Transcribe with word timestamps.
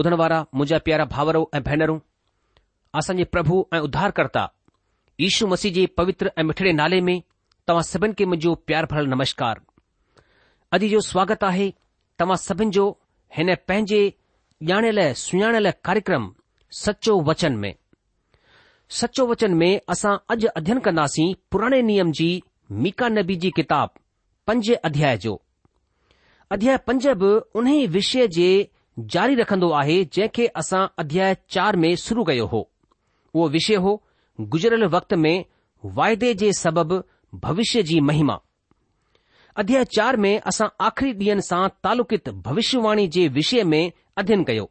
ॿुधण 0.00 0.14
वारा 0.20 0.36
मुंहिंजा 0.54 0.76
प्यारा 0.84 1.04
भाउरो 1.14 1.40
ऐं 1.56 1.60
भेनरूं 1.64 1.98
असांजे 2.98 3.24
प्रभु 3.32 3.56
ऐं 3.76 3.80
उधारकर्ता 3.86 4.44
ईशू 5.28 5.46
मसीह 5.52 5.72
जे 5.78 5.84
पवित्र 5.98 6.30
ऐं 6.38 6.42
मिठड़े 6.50 6.72
नाले 6.78 7.00
में 7.08 7.18
तव्हां 7.68 7.82
सभिनि 7.92 8.14
खे 8.18 8.24
मुंहिंजो 8.32 8.54
प्यार 8.68 8.86
भरियलु 8.92 9.10
नमस्कार 9.14 9.60
अॼु 10.76 10.88
जो 10.94 11.00
स्वागत 11.10 11.44
आहे 11.50 11.68
तव्हां 12.22 12.36
सभिनि 12.46 12.70
जो 12.78 12.86
हिन 13.38 13.54
पंहिंजे 13.68 14.00
ॼाणियल 14.72 15.00
सुञाणियल 15.24 15.70
कार्यक्रम 15.88 16.30
सचो 16.84 17.18
वचन 17.28 17.60
में 17.64 17.72
सचो 19.02 19.26
वचन 19.34 19.54
में 19.64 19.70
असां 19.94 20.16
अॼु 20.34 20.54
अध्यन 20.60 20.78
कंदासीं 20.88 21.28
पुराणे 21.50 21.82
नियम 21.92 22.12
जी 22.20 22.30
मीका 22.82 23.08
नबी 23.20 23.36
जी 23.44 23.50
किताब 23.62 23.90
पंज 24.46 24.72
अध्याय 24.90 25.16
जो 25.26 25.40
अध्याय 26.56 26.76
पंज 26.88 27.06
बि 27.20 27.34
उन 27.58 27.68
ई 27.76 27.86
विषय 27.98 28.26
जे 28.40 28.50
जारी 28.98 29.34
रखंदो 29.38 29.70
आहे 29.80 30.02
जंहिंखे 30.12 30.46
असां 30.60 30.86
अध्याय 31.02 31.36
चार 31.54 31.76
में 31.82 31.94
शुरू 32.04 32.24
कयो 32.28 32.46
हो 32.52 32.62
उहो 33.34 33.48
विषय 33.48 33.74
हो 33.84 33.92
गुज़िरियल 34.54 34.84
वक़्त 34.94 35.14
में 35.24 35.34
वाइदे 35.98 36.32
जे 36.40 36.52
सबबि 36.60 37.00
भविष्य 37.44 37.82
जी 37.90 38.00
महिमा 38.08 38.38
अध्याय 39.62 39.84
चार 39.96 40.16
में 40.24 40.32
असां 40.40 40.68
आख़िरी 40.86 41.12
ॾींहनि 41.18 41.42
सां 41.48 41.66
तालुकित 41.84 42.28
भविष्यवाणी 42.48 43.06
जे 43.16 43.26
विषय 43.38 43.62
में 43.72 43.82
अध्ययन 44.18 44.44
कयो 44.50 44.70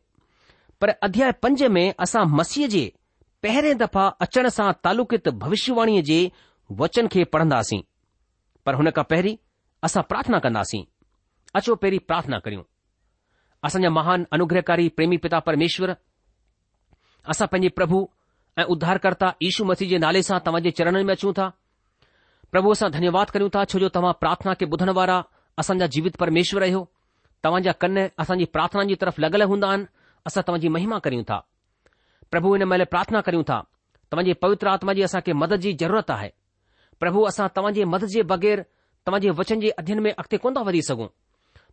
पर 0.81 0.89
अध्याय 1.07 1.31
पंज 1.44 1.63
में 1.77 1.83
असां 2.06 2.25
मसीह 2.36 2.68
जे 2.75 2.83
पहिरें 3.44 3.77
दफ़ा 3.77 4.07
अचण 4.27 4.48
सां 4.60 4.72
तालुकित 4.83 5.30
भविष्यवाणीअ 5.44 6.01
जे 6.12 6.19
वचन 6.81 7.07
खे 7.13 7.24
पढ़ंदासीं 7.36 7.81
पर 8.65 8.75
हुन 8.81 8.89
खां 9.00 9.04
पहिरीं 9.13 9.36
असां 9.83 10.04
प्रार्थना 10.12 10.39
कंदासीं 10.48 10.83
अचो 11.56 11.75
पहिरीं 11.75 12.00
प्रार्थना 12.07 12.39
करियूं 12.48 12.63
असांजा 13.63 13.89
महान 13.89 14.23
अनुग्रहकारी 14.31 14.88
प्रेमी 14.95 15.17
पिता 15.23 15.39
परमेश्वर 15.47 15.91
असां 17.31 17.47
पंहिंजे 17.47 17.69
प्रभु 17.75 18.06
ऐं 18.57 18.63
उद्धारकर्ता 18.73 19.31
यशू 19.41 19.65
मसीह 19.71 19.88
जे 19.89 19.97
नाले 20.06 20.21
सां 20.27 20.38
तव्हां 20.45 20.61
जे 20.67 20.71
चरणनि 20.77 21.03
में 21.09 21.13
अचूं 21.13 21.33
था 21.39 21.47
प्रभु 22.51 22.71
असां 22.75 22.89
धन्यवाद 22.94 23.29
कयूं 23.35 23.50
था 23.56 23.63
छो 23.73 23.79
जो 23.83 23.89
तव्हां 23.97 24.13
प्रार्थना 24.21 24.53
के 24.61 24.65
ॿुधण 24.75 24.89
वारा 25.00 25.17
असांजा 25.63 25.85
जीवित 25.95 26.15
परमेश्वर 26.23 26.61
आहियो 26.67 26.81
तव्हां 27.44 27.61
जा 27.67 27.71
कन 27.83 27.97
असांजी 28.23 28.45
प्रार्थना 28.56 28.83
जी 28.91 28.95
तरफ़ 29.01 29.19
लगल 29.25 29.41
हूंदा 29.53 29.67
आहिनि 29.69 29.85
असां 30.29 30.41
तव्हां 30.47 30.71
महिमा 30.77 31.00
करियूं 31.07 31.23
था 31.31 31.38
प्रभु 32.31 32.53
हिन 32.55 32.63
महिल 32.71 32.83
प्रार्थना 32.94 33.21
करियूं 33.27 33.44
था 33.51 33.59
तव्हांजी 34.12 34.33
पवित्र 34.45 34.67
आत्मा 34.75 34.94
जी 34.94 35.01
असां 35.09 35.21
मदद 35.44 35.59
जी 35.67 35.73
ज़रूरत 35.83 36.12
आहे 36.17 36.29
प्रभु 37.03 37.21
असां 37.33 37.47
तव्हां 37.57 37.85
मदद 37.95 38.07
जे 38.15 38.21
बग़ैर 38.33 38.63
तव्हां 39.07 39.35
वचन 39.41 39.59
जे 39.65 39.69
अध्यन 39.83 40.00
में 40.07 40.12
अॻिते 40.12 40.38
कोन 40.45 40.55
था 40.55 40.62
वधी 40.69 40.81
सघूं 40.91 41.07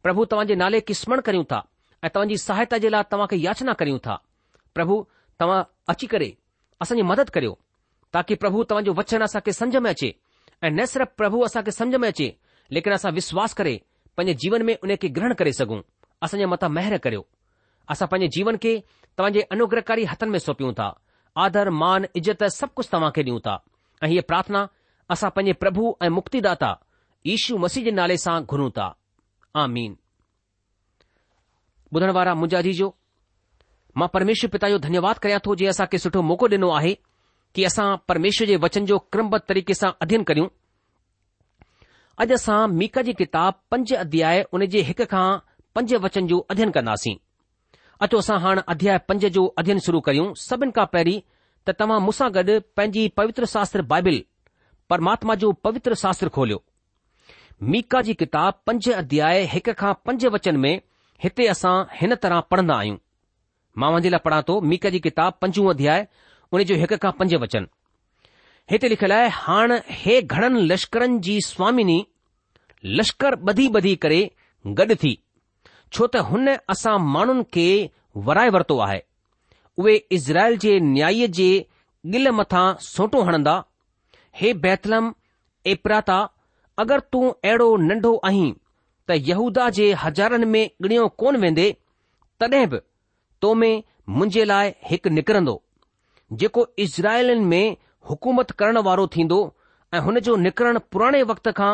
प्रभु 0.07 0.25
तव्हांजे 0.35 0.55
नाले 0.65 0.81
खे 0.89 0.95
स्मरण 1.03 1.21
करियूं 1.31 1.45
था 1.55 1.63
ऐं 2.07 2.11
तव्हांजी 2.15 2.37
सहायता 2.39 2.79
जे 2.83 2.91
लाइ 2.91 3.03
तव्हां 3.13 3.39
याचना 3.39 3.73
करियूं 3.79 3.99
था 4.07 4.17
प्रभु 4.75 4.97
तव्हां 5.41 5.63
अची 5.93 6.07
करे 6.13 6.31
असांजी 6.81 7.03
मदद 7.11 7.31
करियो 7.37 7.55
ताकी 8.15 8.35
प्रभु 8.43 8.63
तव्हांजो 8.71 8.93
वचन 8.99 9.23
असांखे 9.27 9.53
सम्झ 9.61 9.77
में 9.85 9.91
अचे 9.91 10.11
ऐ 10.63 10.69
न 10.77 10.85
सिर्फ़ु 10.93 11.17
प्रभु 11.21 11.39
असांखे 11.47 11.71
सम्झ 11.79 11.95
में 12.03 12.09
अचे 12.09 12.29
लेकिन 12.79 12.93
असां 12.97 13.13
विश्वास 13.19 13.55
करे 13.61 13.75
पंहिंजे 14.17 14.35
जीवन 14.43 14.63
में 14.69 14.75
उनखे 14.85 15.09
ग्रहण 15.19 15.33
करे 15.41 15.53
सघूं 15.61 15.81
असांजे 16.27 16.47
मथां 16.53 16.71
महिर 16.77 16.97
करियो 17.07 17.23
असां 17.95 18.09
पंहिंजे 18.13 18.31
जीवन 18.39 18.57
खे 18.63 18.77
तव्हांजे 19.19 19.43
अनुग्रहकारी 19.59 20.05
हथनि 20.15 20.31
में 20.31 20.39
सौंपियूं 20.47 20.73
था 20.79 20.89
आदर 21.47 21.71
मान 21.83 22.07
इज़त 22.21 22.45
सभु 22.61 22.73
कुझु 22.81 22.91
तव्हां 22.97 23.13
ॾियूं 23.21 23.39
था 23.49 23.57
ऐं 24.05 24.09
इहे 24.13 24.21
प्रार्थना 24.31 24.67
असां 25.17 25.31
पंजे 25.39 25.53
प्रभु 25.65 25.93
ऐं 26.03 26.09
मुक्तिदाता 26.23 26.71
यीशू 27.33 27.59
मसीह 27.67 27.85
जे 27.89 27.99
नाले 28.01 28.17
सां 28.27 28.39
घुरूं 28.55 28.71
था 28.79 28.89
ॿुधण 31.95 32.11
वारा 32.13 32.35
मुंझाजी 32.35 32.73
जो 32.81 32.95
मां 33.99 34.09
परमेश्वर 34.15 34.51
पिता 34.51 34.69
जो 34.69 34.79
धन्यवाद 34.87 35.19
कयां 35.23 35.39
थो 35.47 35.55
जे 35.61 35.67
असांखे 35.73 35.99
सुठो 36.05 36.23
मौक़ो 36.31 36.47
ॾिनो 36.51 36.71
आहे 36.79 36.93
कि 37.55 37.65
असां 37.65 37.87
परमेश्वर 38.09 38.47
जे 38.49 38.57
वचन 38.65 38.85
जो 38.87 38.99
क्रमबद्ध 39.13 39.43
तरीक़े 39.49 39.75
सां 39.81 39.91
अध्ययन 40.03 40.23
करियूं 40.31 40.49
अॼु 42.25 42.35
असां 42.35 42.59
मीका 42.81 43.03
जी 43.09 43.13
किताब 43.23 43.55
पंज 43.71 43.93
अध्याय 44.05 44.45
उन 44.53 44.65
जे 44.75 44.81
हिक 44.91 45.03
खां 45.13 45.27
पंज 45.75 45.95
वचन 46.07 46.27
जो 46.27 46.39
अध्ययन 46.51 46.71
कंदासीं 46.79 47.15
अचो 48.07 48.19
असां 48.19 48.39
हाणे 48.47 48.63
अध्याय 48.75 48.99
पंज 49.09 49.27
जो 49.39 49.47
अध्ययन 49.59 49.79
शुरू 49.87 50.01
करियूं 50.09 50.33
सभिनि 50.47 50.73
खां 50.79 50.87
पहिरीं 50.97 51.21
त 51.69 51.77
तव्हां 51.81 52.01
मूंसां 52.09 52.31
गॾु 52.35 52.59
पंहिंजी 52.77 53.07
पवित्र 53.21 53.45
शास्त्र 53.55 53.83
बाइबिल 53.95 54.23
परमात्मा 54.91 55.35
जो 55.45 55.53
पवित्र 55.69 55.95
शास्त्र 56.03 56.29
खोलियो 56.39 56.63
मीका 57.73 58.01
जी 58.09 58.15
किताब 58.25 58.61
पंज 58.67 58.91
अध्याय 59.03 59.43
हिक 59.55 59.71
खां 59.79 59.93
पंज 60.07 60.27
वचन 60.35 60.57
में 60.67 60.75
हिते 61.25 61.47
असां 61.49 61.77
हिन 62.01 62.15
तरह 62.23 62.41
पढ़ंदा 62.51 62.75
आहियूं 62.79 62.97
मां 63.83 63.93
वञे 63.95 64.11
लाइ 64.11 64.21
पढ़ा 64.25 64.41
थो 64.49 64.57
मीका 64.73 64.91
जी 64.95 64.99
किताब 65.07 65.39
पंजूं 65.43 65.69
अध्याय 65.73 66.07
उन 66.55 66.63
जो 66.71 66.75
हिक 66.83 66.93
खां 67.05 67.13
पंज 67.21 67.35
वचन 67.47 67.67
हिते 68.71 68.89
लिखियलु 68.93 69.15
आहे 69.15 69.29
हाणे 69.41 69.79
हे 70.03 70.21
घणनि 70.37 70.63
लश्करनि 70.73 71.19
जी 71.29 71.41
स्वामिनी 71.51 71.99
लश्कर 73.01 73.35
ॿधी 73.51 73.67
ॿधी 73.79 73.95
करे 74.05 74.21
गॾु 74.81 74.95
थी 75.03 75.13
छो 75.97 76.07
त 76.17 76.23
हुन 76.33 76.51
असां 76.75 76.97
माण्हुनि 77.15 77.43
खे 77.57 77.67
वराए 78.29 78.49
वरितो 78.57 78.79
आहे 78.89 79.01
उहे 79.83 79.95
इज़राइल 80.19 80.57
जे 80.65 80.79
न्याय 80.91 81.27
जे 81.39 81.49
गिल 82.15 82.29
मथां 82.41 82.67
सोटो 82.89 83.23
हणंदा 83.31 83.57
हे 84.41 84.53
बैतलम 84.67 85.11
एपराता 85.73 86.19
अगरि 86.85 87.07
तूं 87.13 87.25
अहिड़ो 87.31 87.69
नंढो 87.91 88.15
आहीं 88.31 88.53
त 89.09 89.15
यहूदा 89.29 89.69
जे 89.79 89.85
हज़ारनि 90.03 90.47
में 90.53 90.71
ॻणियो 90.87 91.07
कोन 91.23 91.37
वेंदे 91.43 91.67
तॾहिं 92.41 92.67
बि 92.69 92.79
तो 93.43 93.53
में 93.59 93.75
मुंहिंजे 94.17 94.45
लाइ 94.51 94.73
हिकु 94.91 95.11
निकिरंदो 95.19 95.55
जेको 96.41 96.65
इज़राइलनि 96.85 97.45
में 97.53 97.77
हुकूमत 98.11 98.51
करण 98.63 98.79
वारो 98.89 99.07
थींदो 99.17 99.39
ऐं 99.95 100.01
हुन 100.07 100.19
जो 100.29 100.35
निकरन 100.47 100.79
पुराणे 100.93 101.23
वक़्त 101.31 101.49
खां 101.59 101.73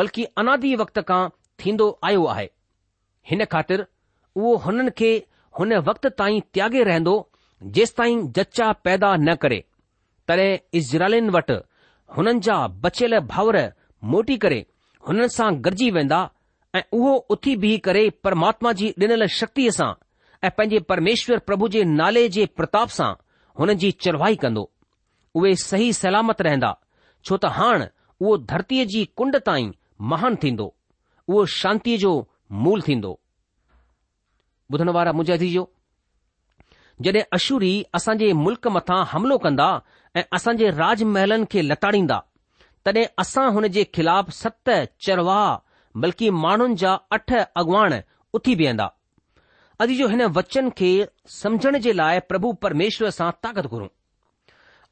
बल्कि 0.00 0.24
अनादी 0.42 0.74
वक़्त 0.82 0.98
खां 1.10 1.20
थींदो 1.64 1.88
आयो 2.10 2.24
आहे 2.34 2.48
हिन 3.30 3.44
ख़ातिर 3.52 3.86
उहो 4.40 4.56
हुननि 4.66 4.90
खे 5.00 5.10
हुन 5.58 5.74
वक़्त 5.90 6.06
ताईं 6.20 6.40
त्यागे 6.54 6.82
रहंदो 6.90 7.14
जेस 7.76 7.94
ताईं 7.96 8.26
जचा 8.38 8.72
पैदा 8.86 9.14
न 9.26 9.34
करे 9.44 9.58
तॾहिं 10.28 10.48
इज़राइलनि 10.80 11.30
वटि 11.38 11.58
हुननि 12.16 12.40
जा 12.48 12.56
बचियल 12.86 13.18
भाउर 13.34 13.60
मोटी 14.14 14.36
करे 14.46 14.60
हुननि 15.08 15.28
सां 15.36 15.50
गॾिजी 15.68 15.90
वेंदा 15.98 16.20
ऐं 16.74 16.82
उहो 16.92 17.14
उथी 17.30 17.56
बीह 17.62 17.78
करे 17.84 18.08
परमात्मा 18.24 18.72
जी 18.80 18.92
ॾिनल 19.02 19.26
शक्तीअ 19.40 19.70
सां 19.78 19.90
ऐं 20.44 20.50
पंहिंजे 20.58 20.80
परमेश्वर 20.92 21.38
प्रभु 21.50 21.68
जे 21.76 21.84
नाले 21.98 22.28
जे 22.36 22.46
प्रताप 22.60 22.88
सां 22.96 23.12
हुननि 23.60 23.74
जी 23.84 23.90
चरवाई 24.06 24.36
कंदो 24.44 24.70
उहे 25.40 25.54
सही 25.66 25.92
सलामत 26.02 26.42
रहंदा 26.48 26.76
छो 27.24 27.36
त 27.44 27.52
हाणे 27.58 27.88
उहो 28.20 28.36
धरतीअ 28.54 28.84
जी 28.94 29.04
कुंड 29.20 29.36
ताईं 29.50 29.72
महान 30.12 30.36
थींदो 30.42 30.66
उहो 31.28 31.44
शांतीअ 31.60 31.98
जो 32.04 32.12
मूल 32.66 32.82
थींदो 32.90 33.18
ॿुधण 34.74 34.88
वारा 34.98 35.10
जो 35.32 35.66
जॾहिं 37.06 37.20
असूरी 37.36 37.70
असांजे 37.94 38.32
मुल्क़ 38.44 38.68
मथां 38.76 39.00
हमिलो 39.10 39.36
कंदा 39.44 39.66
ऐं 40.18 40.22
असांजे 40.36 40.70
राज 40.76 41.02
महलनि 41.16 41.44
खे 41.50 41.62
लताड़ींदा 41.68 42.18
तॾहिं 42.86 43.04
असां 43.22 43.46
हुन 43.56 43.66
जे 43.74 43.84
ख़िलाफ़ 43.96 44.30
सत 44.40 44.70
चरवाह 45.06 45.46
बल्कि 46.02 46.28
माण्हुनि 46.44 46.74
जा 46.80 46.92
अठ 47.16 47.32
अॻुवाण 47.60 47.94
उथी 48.38 48.54
बीहंदा 48.62 48.86
अॼु 49.84 49.94
जो 50.00 50.08
हिन 50.14 50.22
वचन 50.38 50.68
खे 50.80 50.88
समझण 51.38 51.78
जे 51.86 51.92
लाइ 52.00 52.18
प्रभु 52.32 52.52
परमेश्वर 52.64 53.10
सां 53.18 53.30
ताक़त 53.46 53.66
घुरूं 53.70 53.88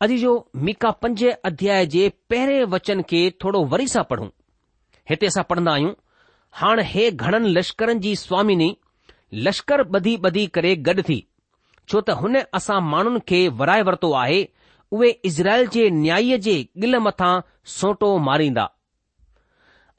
अॼु 0.06 0.18
जो 0.22 0.32
मीका 0.68 0.90
पंज 1.04 1.24
अध्याय 1.50 1.86
जे 1.96 2.08
पहिरें 2.32 2.64
वचन 2.76 3.02
खे 3.12 3.22
थोरो 3.44 3.62
वरी 3.74 3.86
सां 3.96 4.04
पढ़ूं 4.12 4.28
हिते 5.10 5.26
असां 5.32 5.44
पढ़ंदा 5.52 5.72
आहियूं 5.78 5.92
हाणे 6.62 6.82
हे 6.94 7.10
घणनि 7.24 7.52
लश्करनि 7.58 8.00
जी 8.06 8.16
स्वामिनी 8.24 8.72
लश्कर 9.46 9.82
ॿधी 9.98 10.16
ॿधी 10.28 10.46
करे 10.56 10.74
गॾु 10.88 11.02
थी 11.08 11.18
छो 11.92 12.00
त 12.08 12.18
हुन 12.22 12.38
असां 12.60 12.80
माण्हुनि 12.92 13.20
खे 13.30 13.42
वराए 13.62 13.82
वरितो 13.88 14.12
आहे 14.24 14.40
उहे 14.96 15.08
इज़राइल 15.30 15.66
जे 15.76 15.88
न्याय 16.02 16.38
जे 16.48 16.56
गिल 16.84 16.96
मथां 17.08 17.34
सोटो 17.78 18.10
मारींदा 18.28 18.66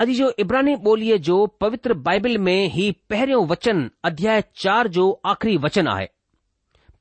अॼु 0.02 0.14
जो 0.14 0.32
इब्रानी 0.40 0.74
ॿोलीअ 0.90 1.18
जो 1.26 1.46
पवित्र 1.62 1.94
बाइबिल 2.08 2.38
में 2.48 2.66
ही 2.70 2.90
पहिरियों 3.10 3.46
वचन 3.48 3.90
अध्याय 4.06 4.42
चार 4.62 4.88
जो 4.96 5.04
आख़िरी 5.34 5.56
वचन 5.66 5.88
आहे 5.88 6.08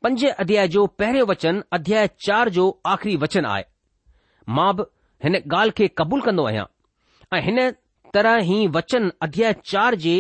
पंज 0.03 0.25
अध्याय 0.27 0.69
जो 0.75 0.87
पहिरियों 0.99 1.27
वचन 1.29 1.63
अध्याय 1.73 2.07
चार 2.27 2.49
जो 2.59 2.67
आख़िरी 2.87 3.17
वचन 3.25 3.47
आहे 3.55 3.65
मां 4.59 4.71
बि 4.77 4.83
हिन 5.25 5.37
ॻाल्हि 5.39 5.71
खे 5.79 5.89
क़बूल 6.01 6.21
कंदो 6.27 6.45
आहियां 6.49 6.65
ऐं 7.37 7.41
हिन 7.45 7.59
तरह 8.15 8.37
ही 8.51 8.67
वचन 8.77 9.11
अध्याय 9.23 9.53
चार 9.65 9.95
जे 10.05 10.15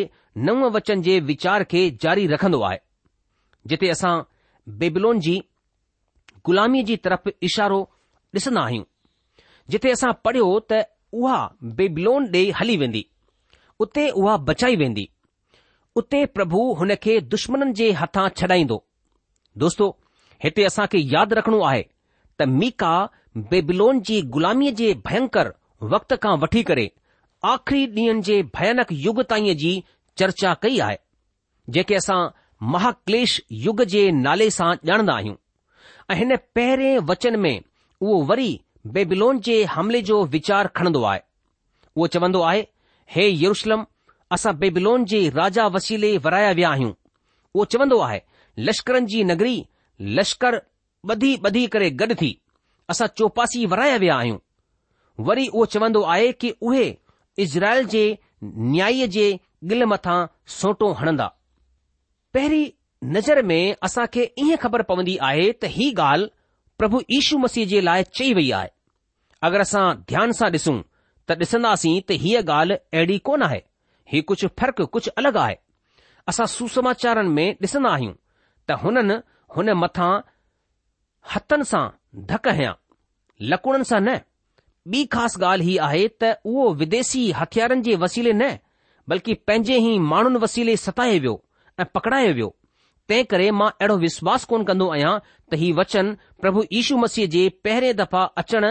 नव 0.48 0.64
वचन 0.76 1.02
जे 1.02 1.18
वीचार 1.30 1.64
खे 1.74 1.88
जारी 2.02 2.26
रखंदो 2.32 2.60
आहे 2.70 2.78
जिते 3.70 3.88
असां 3.90 4.16
बेबिलोन 4.80 5.20
जी 5.28 5.36
ग़ुलामीअ 6.48 6.84
जी 6.90 6.96
तरफ़ 7.06 7.28
इशारो 7.50 7.80
ॾिसंदा 8.36 8.62
आहियूं 8.64 8.84
जिथे 9.74 9.92
असां 9.98 10.12
पढ़ियो 10.24 10.50
त 10.72 10.84
उहा 11.22 11.36
बेबिलोन 11.78 12.24
ॾे 12.36 12.40
हली 12.60 12.76
वेंदी 12.82 13.02
उते 13.86 14.06
उहा 14.20 14.36
बचाई 14.50 14.76
वेंदी 14.80 15.04
उते 16.00 16.24
प्रभु 16.36 16.62
हुन 16.80 16.94
खे 17.06 17.16
दुश्मननि 17.34 17.72
जे 17.80 17.90
हथां 18.02 18.24
छॾाईंदो 18.40 18.78
दोस्तो 19.64 19.88
हिते 20.46 20.64
असां 20.70 20.86
खे 20.94 21.02
यादि 21.12 21.34
रखणो 21.40 21.60
आहे 21.68 21.82
त 21.82 22.48
मीका 22.62 22.90
बेबिलोन 23.52 24.00
जी 24.08 24.16
ग़ुलामीअ 24.38 24.74
जे 24.80 24.88
भयंकर 25.10 25.52
वक्त 25.94 26.14
खां 26.24 26.34
वठी 26.46 26.62
करे 26.70 26.88
आख़िरी 27.52 27.84
ॾींहनि 27.94 28.22
जे 28.30 28.40
भयानक 28.58 28.92
युग 29.06 29.22
ताईं 29.34 29.56
जी 29.62 29.72
चर्चा 30.22 30.54
कई 30.66 30.78
आहे 30.88 30.98
जेके 31.78 31.94
असां 32.02 32.18
महाक्लेश 32.74 33.40
युग 33.68 33.82
जे 33.94 34.04
नाले 34.26 34.50
सां 34.58 34.70
ॼाणंदा 34.92 35.14
आहियूं 35.22 35.36
ऐं 36.10 36.16
हिन 36.24 36.36
पहिरें 36.58 36.98
वचन 37.12 37.38
में 37.46 37.54
उहो 37.56 38.20
वरी 38.32 38.50
बेबिलोन 38.92 39.38
जे 39.40 39.62
हमले 39.74 40.00
जो 40.02 40.22
वीचार 40.32 40.66
खणंदो 40.76 41.02
आहे 41.10 41.20
उहो 41.96 42.06
चवंदो 42.14 42.40
आहे 42.42 42.64
हे 43.10 43.28
यरुशलम 43.44 43.84
असां 44.34 44.54
बेबिलोन 44.58 45.04
जे 45.12 45.20
राजा 45.36 45.66
वसीले 45.76 46.16
वराया 46.24 46.50
विया 46.58 46.70
आहियूं 46.70 46.92
उहो 47.54 47.64
चवंदो 47.74 47.98
आहे 48.06 48.20
लश्करनि 48.68 49.06
जी 49.14 49.24
नगरी 49.32 49.56
लश्कर 50.20 50.60
ॿधी 51.12 51.30
ॿधी 51.46 51.64
करे 51.72 51.88
गॾु 52.00 52.14
थी 52.20 52.28
असां 52.90 53.06
चौपासी 53.18 53.64
वराया 53.72 53.96
विया 54.04 54.14
आहियूं 54.18 54.38
वरी 55.26 55.46
उहो 55.48 55.64
चवंदो 55.76 56.02
आहे 56.12 56.30
कि 56.42 56.52
उहे 56.68 56.84
इज़राइल 57.44 57.86
जे 57.94 58.04
न्या 58.44 58.88
जे 59.16 59.26
गिल 59.72 59.84
मथां 59.92 60.16
सोटो 60.60 60.90
हणंदा 61.00 61.26
पहिरीं 62.34 62.64
नज़र 63.16 63.42
में 63.50 63.74
असां 63.88 64.06
खे 64.14 64.24
ईअं 64.44 64.56
ख़बर 64.62 64.82
पवंदी 64.92 65.16
आहे 65.28 65.50
त 65.52 65.70
हीउ 65.74 65.90
ॻाल्हि 66.02 66.28
प्रभु 66.84 67.00
ईशू 67.16 67.36
मसीह 67.38 67.66
जे 67.66 67.80
लाइ 67.80 68.02
चई 68.18 68.32
वई 68.34 68.50
आहे 68.56 68.68
अगरि 69.48 69.60
असां 69.64 69.84
ध्यान 70.08 70.32
सां 70.38 70.48
ॾिसूं 70.56 70.74
त 71.28 71.36
ॾिसंदासीं 71.44 71.92
त 72.08 72.16
हीअ 72.24 72.40
ॻाल्हि 72.56 72.76
अहिड़ी 72.94 73.16
कोन 73.28 73.42
आहे 73.42 73.60
हीउ 74.12 74.22
कुझु 74.30 74.48
फ़र्क़ु 74.60 74.84
कुझु 74.96 75.10
अलॻि 75.22 75.38
आहे 75.44 75.54
असां 76.32 76.46
सुसमाचारनि 76.56 77.30
में 77.38 77.48
ॾिसंदा 77.66 77.92
आहियूं 77.96 78.12
त 78.68 78.76
हुननि 78.82 79.16
हुन 79.56 79.68
मथां 79.82 80.10
हथनि 81.36 81.64
सां 81.72 81.82
धक 82.32 82.48
हयां 82.58 82.74
लकुड़नि 83.52 83.84
सां 83.92 84.00
न 84.08 84.18
ॿी 84.96 85.04
ख़ासि 85.16 85.40
ॻाल्हि 85.52 85.70
हीअ 85.70 85.80
आहे 85.88 86.04
त 86.22 86.34
उहो 86.52 86.66
विदेशी 86.82 87.24
हथियारनि 87.40 87.86
जे 87.88 87.96
वसीले 88.04 88.32
न 88.42 88.50
बल्कि 89.14 89.38
पंहिंजे 89.46 89.80
ई 89.88 89.98
माण्हुनि 90.12 90.44
वसीले 90.46 90.76
सताए 90.86 91.18
वियो 91.26 91.34
ऐं 91.82 91.90
पकड़ायो 91.96 92.38
वियो 92.40 92.54
तंहिं 93.08 93.24
करे 93.30 93.50
मां 93.50 93.68
अहिड़ो 93.70 93.96
विश्वास 93.98 94.44
कोन 94.50 94.62
कंदो 94.68 94.86
आहियां 94.92 95.12
त 95.52 95.58
हीउ 95.62 95.74
वचन 95.78 96.12
प्रभु 96.44 96.62
यीशू 96.72 96.96
मसीह 97.00 97.26
जे 97.34 97.48
पहिरें 97.66 97.96
दफ़ा 97.96 98.22
अचण 98.42 98.64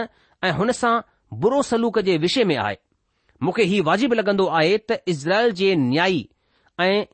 ऐं 0.48 0.52
हुन 0.60 0.72
सां 0.78 0.94
बुरो 1.44 1.60
सलूक 1.70 1.98
जे 2.08 2.16
विषय 2.24 2.44
में 2.50 2.56
आहे 2.62 2.76
मूंखे 3.48 3.64
हीउ 3.72 3.84
वाजिबु 3.90 4.14
लॻंदो 4.20 4.46
आहे 4.60 4.76
त 4.78 4.98
इज़राइल 5.14 5.52
जे 5.60 5.74
न्याई 5.86 6.18
ऐं 6.80 7.04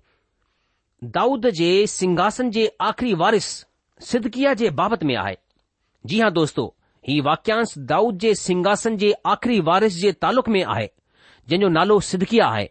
दाऊद 1.17 1.49
जे 1.61 1.69
सिंघासन 1.99 2.51
जे 2.57 2.65
आख़िरी 2.89 3.13
वारिस 3.25 3.51
सिदकिया 4.13 4.55
जे 4.63 4.71
बाबति 4.81 5.07
में 5.07 5.15
आहे 5.27 5.37
जी 6.11 6.21
हां 6.21 6.33
दोस्तो 6.41 6.67
हीउ 7.09 7.25
वाक्यांश 7.29 7.75
दाऊद 7.95 8.19
जे 8.27 8.35
सिंघासन 8.49 8.97
जे 9.05 9.13
आख़िरी 9.37 9.61
वारिस 9.73 10.01
जे 10.07 10.13
तालुक़ 10.27 10.49
में 10.57 10.63
आहे 10.65 10.87
जंहिंजो 11.49 11.69
नालो 11.79 12.01
सिदकिया 12.13 12.47
आहे 12.57 12.69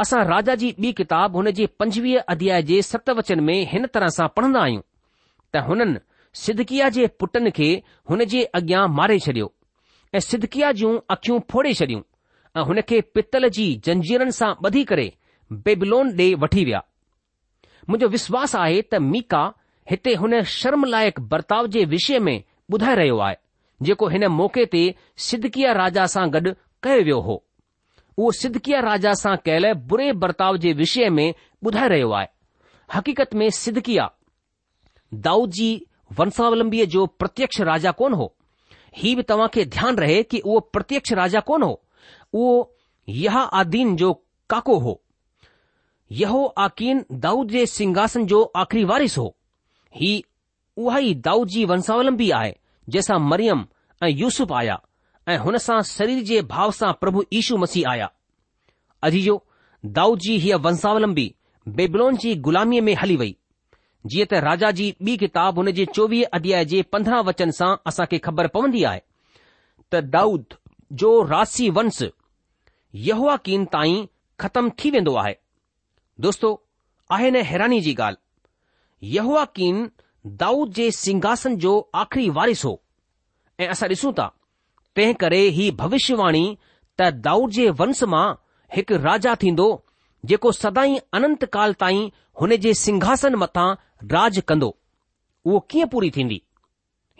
असां 0.00 0.24
राजा 0.28 0.54
जी 0.60 0.70
ॿी 0.80 0.92
किताब 0.96 1.36
हुन 1.36 1.50
जे 1.58 1.66
पंजवीह 1.80 2.18
अध्याय 2.32 2.62
जे 2.70 2.80
सत 2.82 3.08
वचन 3.18 3.40
में 3.44 3.58
हिन 3.72 3.86
तरह 3.94 4.08
सां 4.16 4.26
पढ़ंदा 4.36 4.60
आहियूं 4.62 4.80
त 5.54 5.62
हुननि 5.68 5.98
सिदकिया 6.40 6.88
जे 6.96 7.06
पुटनि 7.20 7.50
खे 7.58 7.68
हुन 8.10 8.24
जे 8.32 8.42
अॻियां 8.60 8.82
मारे 8.98 9.18
छडि॒यो 9.26 9.52
ऐं 10.14 10.20
सिदकिया 10.30 10.72
जूं 10.80 10.92
अखियूं 11.16 11.38
फोड़े 11.52 11.72
छडि॒यूं 11.78 12.02
ऐं 12.60 12.64
हुन 12.70 12.80
खे 12.90 13.00
पितल 13.18 13.48
जी 13.58 13.66
जंजीरनि 13.88 14.32
सां 14.40 14.50
ॿधी 14.66 14.84
करे 14.92 15.06
बेबलोन 15.68 16.12
ॾे 16.20 16.28
वठी 16.44 16.64
विया 16.70 16.82
मुंहिंजो 17.88 18.08
विश्वास 18.18 18.56
आहे 18.64 18.82
त 18.82 19.02
मीका 19.14 19.42
हिते 19.90 20.14
हुन 20.24 20.40
शर्म 20.58 20.84
लाइक 20.98 21.20
बर्ताव 21.32 21.66
जे 21.78 21.84
विषय 21.96 22.18
में 22.28 22.36
ॿुधाए 22.74 22.94
रहियो 23.02 23.18
आहे 23.30 23.42
जेको 23.90 24.08
हिन 24.16 24.26
मौक़े 24.40 24.64
ते 24.76 24.86
सिदकिया 25.30 25.72
राजा 25.84 26.06
सां 26.18 26.26
गॾु 26.38 26.56
कयो 26.86 27.02
वियो 27.10 27.20
हो 27.30 27.42
उहो 28.18 28.30
सिदकिया 28.32 28.78
राजा 28.80 29.12
सां 29.20 29.36
कयल 29.46 29.72
बुरे 29.88 30.12
बर्ताव 30.20 30.56
जे 30.58 30.72
विषय 30.72 31.08
में 31.16 31.32
ॿुधाए 31.66 31.88
रहियो 31.88 32.10
आहे 32.18 32.26
हक़ीक़त 32.94 33.34
में 33.40 33.48
सिदकिया 33.56 34.10
दाऊद 35.26 35.50
जी 35.58 35.68
वंशावलंबीअ 36.18 36.84
जो 36.94 37.04
प्रत्यक्ष 37.22 37.60
राजा 37.70 37.90
कोन 38.00 38.12
हो 38.20 38.32
ही 38.96 39.14
बि 39.16 39.22
तव्हां 39.30 39.48
खे 39.54 39.64
ध्यानु 39.76 40.00
रहे 40.02 40.22
कि 40.22 40.38
उहो 40.40 40.60
प्रत्यक्ष 40.74 41.12
राजा 41.22 41.40
कोन 41.50 41.62
हो 41.62 41.72
उहो 42.32 42.54
यहा 43.24 43.40
आदीन 43.62 43.94
जो 44.02 44.12
काको 44.50 44.78
हो 44.86 45.00
यहो 46.22 46.44
आकीन 46.66 47.04
दाऊद 47.26 47.48
जे 47.50 47.66
सिंघासन 47.66 48.26
जो 48.32 48.42
आख़िरी 48.62 48.84
वारिस 48.92 49.18
हो 49.18 49.28
ही 50.00 50.12
उहा 50.76 50.98
ई 50.98 51.14
दाऊद 51.28 51.48
जी 51.48 51.64
वंशावलंबी 51.74 52.30
आहे 52.40 52.56
जंहिंसां 52.88 53.18
मरियम 53.28 53.66
ऐं 54.04 54.08
यूसुफ 54.10 54.52
आया 54.56 54.78
ऐं 55.28 55.36
हुन 55.44 55.56
सां 55.58 55.80
शरीर 55.90 56.22
जे 56.24 56.40
भाव 56.52 56.70
सां 56.72 56.92
प्रभु 57.00 57.22
ईशू 57.38 57.56
मसीह 57.58 57.88
आया 57.90 58.10
अजीजो 59.04 59.34
दाऊद 59.96 60.18
जी 60.26 60.36
हीअ 60.44 60.56
वंशावलम्बी 60.66 61.34
बेबलोन 61.78 62.16
जी 62.24 62.34
ग़ुलामीअ 62.46 62.82
में 62.84 62.94
हली 63.00 63.16
वई 63.22 63.34
जीअं 64.12 64.26
त 64.30 64.40
राजा 64.44 64.70
जी 64.80 64.90
ॿी 65.02 65.16
किताब 65.22 65.58
हुन 65.58 65.70
जे 65.78 65.86
चोवीह 65.94 66.26
अध्याय 66.38 66.64
जे 66.72 66.82
पंद्रहं 66.92 67.24
वचन 67.30 67.50
सां 67.58 67.74
असां 67.92 68.06
ख़बर 68.24 68.46
पवंदी 68.58 68.82
आहे 68.90 69.00
त 69.92 70.00
दाऊद 70.16 70.44
जो 71.02 71.10
रासी 71.32 71.68
वंश 71.80 72.02
यहवाकीन 73.08 73.64
ताईं 73.74 74.06
ख़त्म 74.40 74.70
थी 74.78 74.90
वेंदो 74.90 75.14
आहे 75.24 75.34
दोस्तो 76.26 76.52
आहे 77.18 77.30
न 77.30 77.42
हैरानी 77.50 77.80
जी 77.88 77.94
ॻाल्हि 78.00 79.14
यहूआ 79.16 79.44
कीन 79.56 79.88
दाऊद 80.44 80.72
जे 80.76 80.90
सिंघासन 81.00 81.56
जो 81.66 81.74
आख़िरी 82.04 82.28
वारिसु 82.38 82.68
हो 82.68 82.80
ऐं 83.60 83.68
असां 83.76 83.88
डि॒सूं 83.88 84.12
था 84.20 84.30
तंहिं 84.96 85.14
करे 85.20 85.40
ही 85.56 85.70
भविष्यवाणी 85.78 86.44
त 86.98 87.08
दाऊद 87.26 87.50
जे 87.56 87.68
वंश 87.80 88.02
मां 88.12 88.26
हिकु 88.76 88.96
राजा 89.06 89.34
थींदो 89.42 89.64
जेको 90.30 90.52
सदाई 90.58 90.96
अनंत 91.18 91.44
काल 91.56 91.72
ताईं 91.82 92.08
हुन 92.40 92.54
जे 92.66 92.72
सिंघासन 92.82 93.34
मथां 93.42 93.66
राज 94.12 94.38
कंदो 94.48 94.68
उहो 95.46 95.58
कीअं 95.72 95.88
पूरी 95.94 96.10
थींदी 96.16 96.40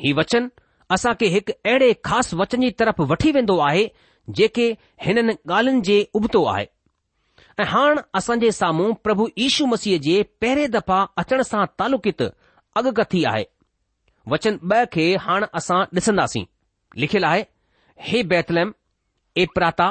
ही 0.05 0.13
वचन 0.21 0.49
असां 0.97 1.13
खे 1.21 1.27
हिकु 1.35 1.53
अहिड़े 1.65 1.93
ख़ासि 2.09 2.37
वचन 2.43 2.65
जी 2.67 2.71
तरफ़ 2.81 3.03
वठी 3.13 3.33
वेंदो 3.39 3.59
आहे 3.69 3.85
जेके 4.39 4.69
हिननि 5.07 5.35
ॻाल्हियुनि 5.57 5.81
जे 5.91 5.99
उबतो 6.21 6.45
आहे 6.55 6.67
ऐं 7.61 7.67
हाणे 7.75 8.03
असां 8.21 8.39
जे 8.47 8.51
साम्हूं 8.61 8.93
प्रभु 9.09 9.29
यीशू 9.43 9.67
मसीह 9.75 9.99
जे 10.09 10.23
पहिरें 10.45 10.71
दफ़ा 10.79 11.03
अचण 11.25 11.43
सां 11.51 11.65
तालुकित 11.79 12.23
अॻकथी 12.23 13.25
आहे 13.35 13.45
वचन 14.35 14.59
ॿ 14.73 14.85
खे 14.97 15.07
हाणे 15.27 15.47
असां 15.63 15.83
ॾिसंदासीं 16.01 16.45
लिखियलु 17.05 17.27
आहे 17.33 17.45
हे 18.03 18.23
बैतलम 18.31 18.73
ए 19.39 19.47
प्राता 19.55 19.89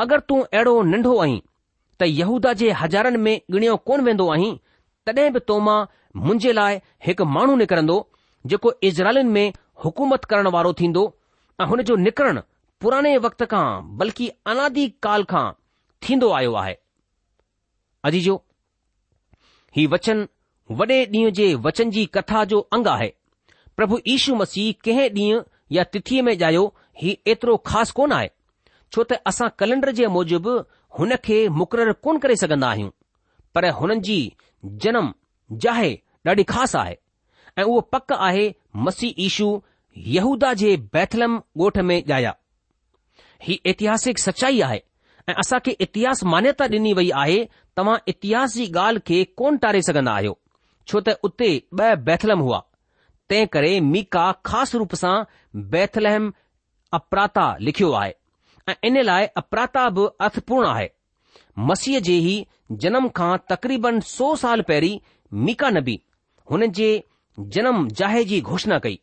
अगरि 0.00 0.20
तूं 0.28 0.40
अहिड़ो 0.44 0.80
नंढो 0.90 1.16
आहीं 1.22 1.40
त 2.00 2.06
यहूदा 2.08 2.52
जे 2.60 2.70
हज़ारनि 2.80 3.18
में 3.26 3.36
गि॒णियो 3.50 3.76
कोन 3.88 4.00
वेंदो 4.04 4.30
आहीं 4.32 4.56
तॾहिं 5.06 5.30
बि 5.32 5.40
तो 5.48 5.58
मां 5.66 5.78
मुंहिंजे 6.24 6.52
लाइ 6.52 6.78
हिकु 7.06 7.24
माण्हू 7.36 7.56
निकिरंदो 7.56 7.96
जेको 8.52 8.72
इज़राइलिन 8.90 9.28
में 9.36 9.52
हुकूमत 9.84 10.24
करण 10.30 10.48
वारो 10.56 10.72
थींदो 10.80 11.04
ऐं 11.60 11.66
हुन 11.70 11.82
जो 11.90 11.96
निकिरणु 12.06 12.40
पुराणे 12.80 13.16
वक़्त 13.26 13.42
खां 13.52 13.64
बल्कि 13.98 14.28
अनादी 14.52 14.88
काल 15.06 15.24
खां 15.32 15.46
थींदो 16.08 16.30
आयो 16.38 16.54
आहे 16.62 16.76
अजीजो 18.08 18.42
ही 19.76 19.86
वचन 19.94 20.26
वॾे 20.78 21.04
ॾींहं 21.04 21.30
जे 21.38 21.54
वचन 21.66 21.90
जी 21.94 22.04
कथा 22.14 22.44
जो 22.50 22.58
अंग 22.78 22.86
आहे 22.88 23.12
प्रभु 23.76 23.98
यीशू 24.08 24.34
मसीह 24.42 24.72
कंहिं 24.84 25.08
ॾींहुं 25.14 25.42
या 25.74 25.84
तिथीअ 25.92 26.22
में 26.22 26.36
जायो, 26.38 26.64
ही 27.02 27.10
एतिरो 27.28 27.56
ख़ासि 27.66 27.92
कोन 27.98 28.12
आहे 28.16 28.28
छो 28.94 29.02
त 29.10 29.16
असां 29.28 29.48
कॅलेंडर 29.60 29.90
जे 30.00 30.06
मूजिब 30.16 30.46
हुन 30.98 31.14
खे 31.26 31.38
मुक़ररु 31.60 31.92
कोन 32.06 32.18
करे 32.24 32.36
सघंदा 32.42 32.68
आहियूं 32.74 32.90
पर 33.54 33.68
हुननि 33.78 34.00
जी 34.08 34.18
जनमु 34.84 35.56
जाहे 35.64 35.90
ॾाढी 36.26 36.42
ख़ासि 36.52 36.78
आहे 36.82 36.94
ऐ 37.58 37.62
उहो 37.70 37.80
पक 37.94 38.12
आहे 38.26 38.44
मसी 38.86 39.08
यीशू 39.18 39.46
यहूदा 40.18 40.52
जे 40.60 40.76
बैथलम 40.94 41.38
ॻोठ 41.60 41.78
में 41.88 41.98
ॼाया 42.12 42.32
ही 43.46 43.58
एतिहासिक 43.72 44.18
सचाई 44.26 44.60
आहे 44.68 44.80
ऐं 45.28 45.34
असां 45.42 45.58
खे 45.66 45.76
इतिहास 45.86 46.22
मान्यता 46.34 46.66
डि॒नी 46.72 46.92
वई 47.00 47.10
आहे 47.24 47.44
तव्हां 47.76 47.96
इतिहास 48.12 48.54
जी 48.54 48.70
ॻाल्हि 48.76 49.00
खे 49.10 49.22
कोन 49.42 49.56
टारे 49.64 49.82
सघन्दा 49.90 50.12
आहियो 50.20 50.38
छो 50.90 51.00
त 51.08 51.18
उते 51.30 51.50
ब॒ 51.80 51.94
बैथलम 52.08 52.40
हुआ 52.48 52.62
तंहिं 53.28 53.46
करे 53.52 53.68
मीका 53.90 54.24
ख़ासि 54.46 54.78
रूप 54.78 54.94
सां 55.02 55.14
बैथलहिम 55.74 56.32
अपराता 56.98 57.44
लिखियो 57.60 57.92
आहे 58.00 58.12
ऐं 58.68 58.74
इन 58.88 59.00
लाइ 59.02 59.24
अप्राता 59.42 59.88
बि 59.96 60.04
अर्थपूर्ण 60.26 60.66
आहे 60.68 60.90
मसीह 61.70 61.98
जे 62.08 62.12
ई 62.18 62.34
जनम 62.84 63.08
खां 63.18 63.32
तक़रीबन 63.52 64.00
सौ 64.10 64.34
साल 64.42 64.62
पहिरीं 64.70 64.98
मीका 65.48 65.70
नबी 65.76 65.98
हुन 66.50 66.66
जे 66.78 66.88
जनम 67.56 67.86
जाहे 68.02 68.40
घोषणा 68.40 68.78
कई 68.88 68.98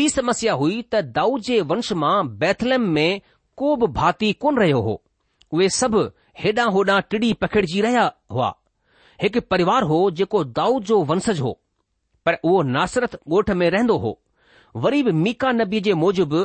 ॿी 0.00 0.08
समस्या 0.10 0.52
हुई 0.60 0.76
त 0.92 1.00
दाऊद 1.18 1.42
जे 1.48 1.60
वंश 1.70 1.92
मां 2.04 2.14
बैथलहिम 2.42 2.84
में 2.98 3.20
को 3.62 3.74
बि 3.80 3.86
भाती 4.00 4.32
कोन 4.44 4.58
रहियो 4.62 4.78
हो 4.86 4.94
उहे 5.56 5.68
सभु 5.78 6.00
हेॾां 6.44 6.70
होॾां 6.76 7.00
टिड़ी 7.14 7.32
पखिड़िजी 7.44 7.80
रहिया 7.88 8.04
हुआ 8.36 8.48
हिकु 9.24 9.40
परिवार 9.54 9.82
हो 9.92 9.98
जेको 10.20 10.44
दाऊद 10.60 10.84
जो 10.92 11.02
वंशज 11.10 11.40
हो 11.48 11.58
पर 12.26 12.36
उहो 12.44 12.62
नासरत 12.74 13.14
ॻोठ 13.32 13.50
में 13.60 13.68
रहंदो 13.70 13.96
हो 13.98 14.18
वरी 14.84 15.02
बि 15.02 15.12
मीका 15.22 15.50
नबी 15.52 15.80
जे 15.86 15.94
मूजिबि 16.02 16.44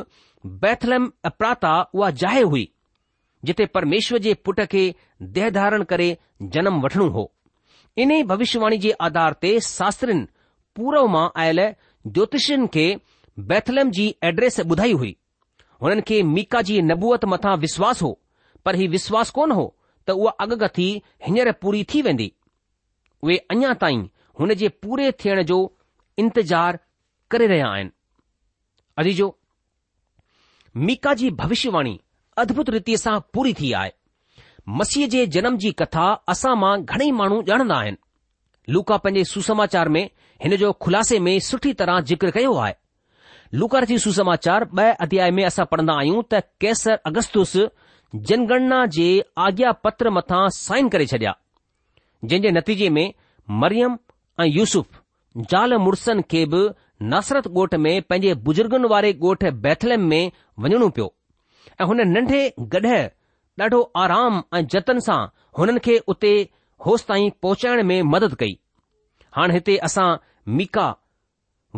बैथलम 0.62 1.10
अप्राता 1.24 1.72
उहा 1.94 2.10
जाहि 2.22 2.42
हुई 2.52 2.68
जिथे 3.46 3.66
परमेश्वर 3.76 4.18
जे 4.26 4.34
पुट 4.44 4.60
खे 4.72 4.82
देह 5.36 5.50
धारण 5.58 5.82
करे 5.92 6.16
जनम 6.56 6.80
वठणो 6.84 7.08
हो 7.16 7.30
इन्हे 8.04 8.22
भविष्यवाणी 8.32 8.78
जे 8.84 8.90
आधार 9.08 9.32
ते 9.42 9.58
शास्त्रिन 9.68 10.26
पूरव 10.76 11.06
मां 11.14 11.26
आयल 11.44 11.60
ज्योतिषनि 12.16 12.66
खे 12.74 12.86
बैथलम 13.52 13.90
जी 13.98 14.14
एड्रेस 14.30 14.60
ॿुधाई 14.60 14.92
हुई 15.00 15.14
हुननि 15.82 16.02
खे 16.08 16.22
मीका 16.34 16.60
जी 16.68 16.80
नबूअत 16.92 17.24
मथां 17.34 17.56
विश्वास 17.66 18.02
हो 18.02 18.18
पर 18.64 18.74
हीउ 18.80 18.90
विश्वास 18.90 19.30
कोन 19.38 19.52
हो 19.58 19.66
त 20.06 20.10
उहा 20.22 20.30
अॻकथी 20.44 20.90
हींअर 21.26 21.52
पूरी 21.62 21.84
थी 21.94 22.02
वेंदी 22.02 22.32
उहे 23.24 23.36
अञा 23.54 23.72
ताईं 23.84 24.06
हुन 24.40 24.54
जे 24.54 24.68
पूरे 24.82 25.10
थियण 25.24 25.42
जो 25.44 25.56
इंतज़ार 26.18 26.78
करे 27.30 27.46
रहिया 27.46 27.68
आहिनि 27.68 27.90
अजीजो 28.98 29.34
मीका 30.88 31.14
जी 31.20 31.30
भविष्यवाणी 31.40 31.98
अद्भुत 32.42 32.70
रीति 32.70 32.96
सां 32.98 33.18
पूरी 33.34 33.54
थी 33.60 33.72
आहे 33.80 33.90
मसीह 34.80 35.06
जे 35.14 35.26
जनम 35.36 35.56
जी 35.64 35.70
कथा 35.80 36.06
असां 36.34 36.54
मां 36.64 36.74
घणेई 36.84 37.10
माण्हू 37.20 37.40
ॼाणंदा 37.48 37.76
आहिनि 37.82 38.02
लूका 38.72 38.96
पंहिंजे 39.04 39.24
सुसमाचार 39.32 39.88
में 39.94 40.02
हिन 40.44 40.56
जो 40.62 40.72
खुलासे 40.86 41.18
में 41.26 41.34
सुठी 41.50 41.72
तरह 41.80 42.00
ज़िक्र 42.10 42.30
कयो 42.30 42.54
आहे 42.64 42.74
लूकार्थी 43.60 43.98
सुसमाचार 43.98 44.64
ॿ 44.78 44.92
अध्याय 45.06 45.30
में 45.36 45.44
असां 45.44 45.64
पढ़ंदा 45.72 45.92
आहियूं 45.98 46.22
त 46.32 46.40
कैसर 46.60 46.98
अगस्तुस 47.10 47.56
जनगणना 48.30 48.84
जे 48.96 49.08
आज्ञा 49.46 49.70
पत्र 49.86 50.10
मथां 50.18 50.48
साइन 50.58 50.88
करे 50.94 51.06
छॾिया 51.12 51.32
जंहिंजे 52.24 52.50
नतीजे 52.58 52.88
में 52.98 53.06
मरियम 53.62 53.96
ऐं 54.40 54.44
यूसुफ़ 54.46 54.86
ज़ाल 55.50 55.74
मुड़सनि 55.84 56.22
खे 56.32 56.44
बि 56.52 56.58
नसरत 57.12 57.46
ॻोठ 57.56 57.74
में 57.86 57.94
पंहिंजे 58.10 58.34
बुजुर्गनि 58.48 58.88
वारे 58.92 59.12
ॻोठ 59.24 59.44
बैथलम 59.64 60.04
में 60.10 60.32
वञणो 60.64 60.88
पियो 60.98 61.06
ऐं 61.80 61.86
हुन 61.90 62.00
नंढे 62.16 62.40
गॾह 62.74 62.94
ॾाढो 63.64 63.80
आराम 64.02 64.38
ऐं 64.58 64.62
जतन 64.74 65.00
सां 65.06 65.18
हुननि 65.58 65.80
खे 65.86 65.96
उते 66.14 66.30
होसि 66.86 67.04
ताईं 67.08 67.30
पहुचाइण 67.42 67.82
में 67.90 68.02
मदद 68.14 68.34
कई 68.42 68.54
हाणे 69.36 69.54
हिते 69.58 69.76
असां 69.90 70.08
मीका 70.58 70.86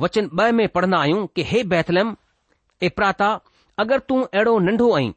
वचन 0.04 0.28
ॿ 0.40 0.52
में 0.60 0.68
पढ़ंदा 0.76 0.98
आहियूं 1.04 1.26
कि 1.36 1.42
हे 1.52 1.62
बैथलम 1.74 2.14
एप्राता 2.88 3.28
अगरि 3.84 3.98
तूं 4.08 4.20
अहिड़ो 4.26 4.58
नंढो 4.66 4.90
आहीं 4.98 5.12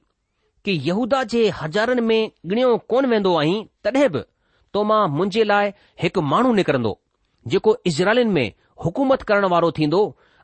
कि 0.66 0.72
यहूदा 0.90 1.24
जे 1.36 1.44
हज़ारनि 1.62 2.02
में 2.02 2.32
गिणियो 2.54 2.76
कोन 2.94 3.06
वेंदो 3.16 3.36
आहीं 3.44 3.64
तॾहिं 3.88 4.10
बि 4.16 4.24
तो 4.74 4.84
मां 4.94 5.04
मुंहिंजे 5.18 5.44
लाइ 5.54 5.72
हिकु 6.04 6.22
माण्हू 6.32 6.54
निकरंदो 6.62 7.00
जेको 7.48 7.76
इज़राइलिन 7.88 8.30
में 8.32 8.52
हुकूमत 8.86 9.22
करण 9.30 9.46
वारो 9.50 9.72
थींदो 9.80 10.00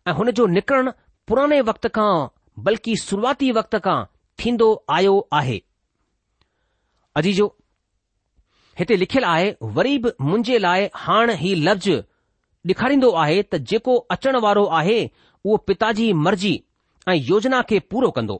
ऐं 0.07 0.11
हुन 0.13 0.31
जो 0.39 0.45
निकरणु 0.47 0.91
पुराणे 1.27 1.59
वक़्त 1.69 1.87
खां 1.95 2.27
बल्कि 2.63 2.95
शुरूआती 3.05 3.51
वक़्त 3.57 3.75
खां 3.85 4.03
थींदो 4.43 4.69
आयो 4.97 5.15
आहे 5.39 5.61
अजी 7.17 7.31
हिते 8.79 8.95
लिखियलु 8.97 9.27
आहे 9.27 9.55
वरी 9.77 9.97
बि 10.03 10.09
मुंहिंजे 10.21 10.57
लाइ 10.65 10.89
हाण 11.05 11.31
ही 11.39 11.55
लफ़्ज़ 11.65 11.89
ॾेखारींदो 12.69 13.09
आहे 13.23 13.41
त 13.51 13.55
जेको 13.69 13.95
अचण 14.15 14.35
वारो 14.45 14.63
आहे 14.79 14.97
उहो 15.45 15.55
पिता 15.67 15.91
जी 15.99 16.11
मर्ज़ी 16.25 16.53
ऐं 17.09 17.15
योजना 17.27 17.61
खे 17.69 17.79
पूरो 17.91 18.09
कंदो 18.17 18.35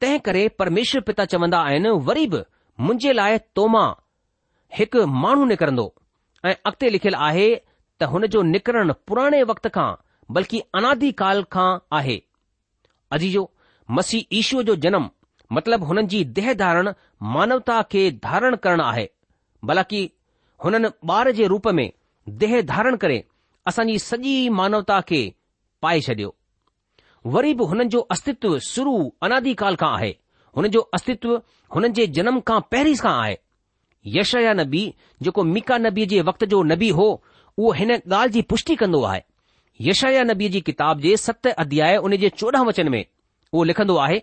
तंहिं 0.00 0.18
करे 0.28 0.42
परमेश्वर 0.58 1.00
पिता 1.08 1.24
चवंदा 1.32 1.60
आहिनि 1.68 1.90
वरी 2.08 2.26
बि 2.34 2.42
मुंहिंजे 2.86 3.12
लाइ 3.12 3.38
तोमा 3.58 3.84
हिकु 4.78 5.06
माण्हू 5.24 5.44
निकरंदो 5.52 5.86
ऐं 6.44 6.54
अॻिते 6.66 6.88
लिखियलु 6.90 7.16
आहे 7.24 7.44
त 8.00 8.04
हुन 8.12 8.26
जो 8.34 8.40
निकिरणु 8.52 8.92
पुराणे 9.06 9.42
वक़्त 9.50 9.68
खां 9.74 9.90
बल्कि 10.34 10.60
अनादी 10.78 11.10
काल 11.20 11.42
खां 11.54 11.68
आहे 11.98 12.16
अजीजो 13.16 13.44
मसीह 13.98 14.34
ईशूअ 14.38 14.62
जो 14.70 14.74
जनम 14.84 15.08
मतिलब 15.56 15.84
हुननि 15.90 16.06
जी 16.14 16.24
देह 16.38 16.52
धारणु 16.64 16.90
मानवता 17.34 17.80
खे 17.92 18.02
धारण 18.26 18.56
करणु 18.64 18.82
आहे 18.82 19.08
बालाकि 19.68 20.02
हुननि 20.64 20.88
ॿार 21.12 21.30
जे 21.38 21.46
रूप 21.54 21.68
में 21.78 21.86
देह 22.42 22.60
धारण 22.72 22.96
करे 23.04 23.22
असांजी 23.66 23.98
सॼी 24.08 24.34
मानवता 24.60 25.00
खे 25.08 25.22
पाए 25.82 26.00
छडि॒यो 26.08 26.34
वरी 27.36 27.54
बि 27.60 27.64
हुननि 27.72 27.84
जो 27.94 28.00
अस्तित्व 28.16 28.58
शुरु 28.72 28.94
अनाधिकाल 29.28 29.76
खां 29.84 29.92
आहे 29.96 30.12
हुन 30.56 30.66
जो 30.76 30.80
अस्तित्व 30.98 31.40
हुननि 31.74 31.92
जे 32.00 32.06
जनम 32.18 32.40
खां 32.50 32.60
पहिरीं 32.72 32.94
सां 33.04 33.14
आहे 33.22 33.36
यशया 34.06 34.52
नबी 34.58 34.82
जेको 35.22 35.42
मिका 35.56 35.76
नबी 35.78 36.06
जे 36.12 36.20
वक़्त 36.28 36.44
जो 36.52 36.62
नबी 36.70 36.88
हो 37.00 37.06
उहो 37.58 37.72
हिन 37.80 37.90
ॻाल्हि 37.96 38.32
जी 38.36 38.42
पुष्टि 38.52 38.76
कंदो 38.82 39.02
आहे 39.04 39.20
यशया 39.88 40.22
नबी 40.30 40.48
जी 40.54 40.60
किताब 40.68 41.00
जे 41.00 41.16
सत 41.24 41.46
अध्याय 41.46 41.96
उन 42.08 42.16
जे 42.22 42.28
चोॾहं 42.42 42.64
वचन 42.66 42.88
में 42.94 43.04
उहो 43.52 43.64
लिखंदो 43.70 43.96
आहे 44.06 44.18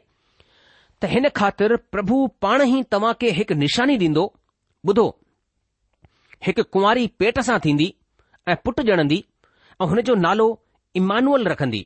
त 1.01 1.05
हिन 1.13 1.29
ख़ातिर 1.37 1.75
प्रभु 1.95 2.19
पाण 2.45 2.61
ई 2.67 2.81
तव्हां 2.95 3.13
खे 3.21 3.31
हिकु 3.39 3.53
निशानी 3.65 3.97
ॾींदो 4.05 4.25
ॿुधो 4.89 5.05
हिकु 6.47 6.63
कुंवारी 6.73 7.07
पेट 7.23 7.39
सां 7.49 7.57
थींदी 7.65 7.93
ऐं 8.47 8.55
पुटु 8.63 8.83
ॼणंदी 8.95 9.23
ऐं 9.81 9.87
हुन 9.93 10.01
जो 10.11 10.15
नालो 10.25 10.47
इमानुअल 11.03 11.45
रखंदी 11.53 11.85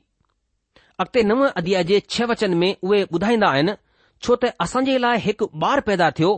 अॻिते 1.05 1.23
नव 1.33 1.45
अध्याय 1.49 1.83
जे 1.93 1.99
छह 2.15 2.25
वचन 2.33 2.53
में 2.63 2.69
उहे 2.71 3.03
ॿुधाईंदा 3.19 3.47
आहिनि 3.57 3.75
छो 4.23 4.35
त 4.45 4.51
असांजे 4.67 4.97
लाइ 5.07 5.23
हिकु 5.29 5.49
ॿारु 5.69 5.85
पैदा 5.91 6.09
थियो 6.19 6.31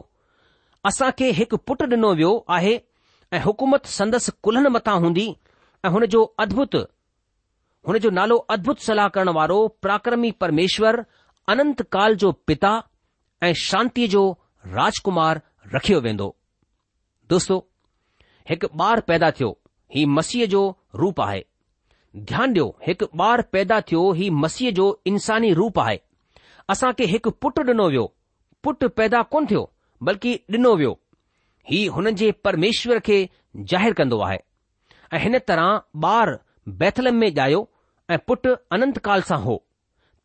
असां 0.89 1.07
खे 1.19 1.27
हिकु 1.39 1.57
पुटु 1.67 1.85
डि॒नो 1.91 2.09
वियो 2.17 2.31
आहे 2.55 2.73
ऐं 3.35 3.39
हुकूमत 3.45 3.85
संदसि 3.99 4.31
कुल्हन 4.45 4.65
मथां 4.75 4.97
हूंदी 5.03 5.23
ऐं 5.85 5.89
हुन 5.95 6.05
जो 6.13 6.19
अदभुत 6.45 6.75
हुन 7.87 7.97
जो 8.03 8.09
नालो 8.17 8.37
अद्भुत 8.57 8.79
सलाह 8.89 9.07
करण 9.15 9.29
वारो 9.39 9.57
पराक्रमी 9.83 10.31
परमेश्वर 10.43 10.97
अनंत 11.55 11.81
काल 11.95 12.15
जो 12.23 12.31
पिता 12.51 12.73
ऐं 13.47 13.53
शांतीअ 13.63 14.07
जो 14.17 14.23
राजकुमार 14.77 15.41
रखियो 15.75 15.99
वेंदो 16.07 16.27
दोस्तो 17.33 17.57
हिकु 18.51 18.67
ॿार 18.91 18.99
पैदा 19.09 19.31
थियो 19.39 19.51
ही 19.95 20.05
मसीह 20.17 20.45
जो 20.55 20.63
रूप 21.03 21.21
आहे 21.29 21.43
ध्यानु 22.29 22.59
ॾियो 22.61 22.73
हिकु 22.87 23.05
ॿारु 23.33 23.49
पैदा 23.55 23.81
थियो 23.89 24.03
ही 24.21 24.29
मसीह 24.45 24.71
जो 24.81 24.87
इंसानी 25.13 25.53
रूप 25.61 25.79
आहे 25.85 25.99
असां 26.75 26.93
खे 26.99 27.11
हिकु 27.15 27.37
पुटु 27.45 27.63
डि॒नो 27.71 27.87
वियो 27.95 28.05
पुट 28.65 28.91
पैदा 29.01 29.23
कोन 29.33 29.45
थियो 29.51 29.65
बल्कि 30.07 30.31
ॾिनो 30.53 30.71
वियो 30.79 30.91
हीउ 31.69 31.91
हुननि 31.93 32.11
जे 32.21 32.31
परमेश्वर 32.47 32.99
खे 33.05 33.17
ज़ाहिरु 33.69 33.95
कंदो 33.99 34.17
आहे 34.25 34.37
ऐं 35.13 35.19
हिन 35.23 35.37
तरह 35.47 35.81
ॿार 36.09 36.31
बैथलम 36.81 37.15
में 37.21 37.27
ॻायो 37.29 37.61
ऐं 38.09 38.17
पुटु 38.27 38.51
अनंत 38.75 38.97
काल 39.07 39.21
सां 39.29 39.39
हो 39.45 39.55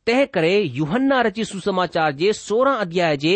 तंहिं 0.06 0.26
करे 0.34 0.52
युहन्नारची 0.80 1.44
सुसमाचार 1.52 2.12
जे 2.20 2.32
सोरहं 2.40 2.82
अध्याय 2.86 3.16
जे 3.24 3.32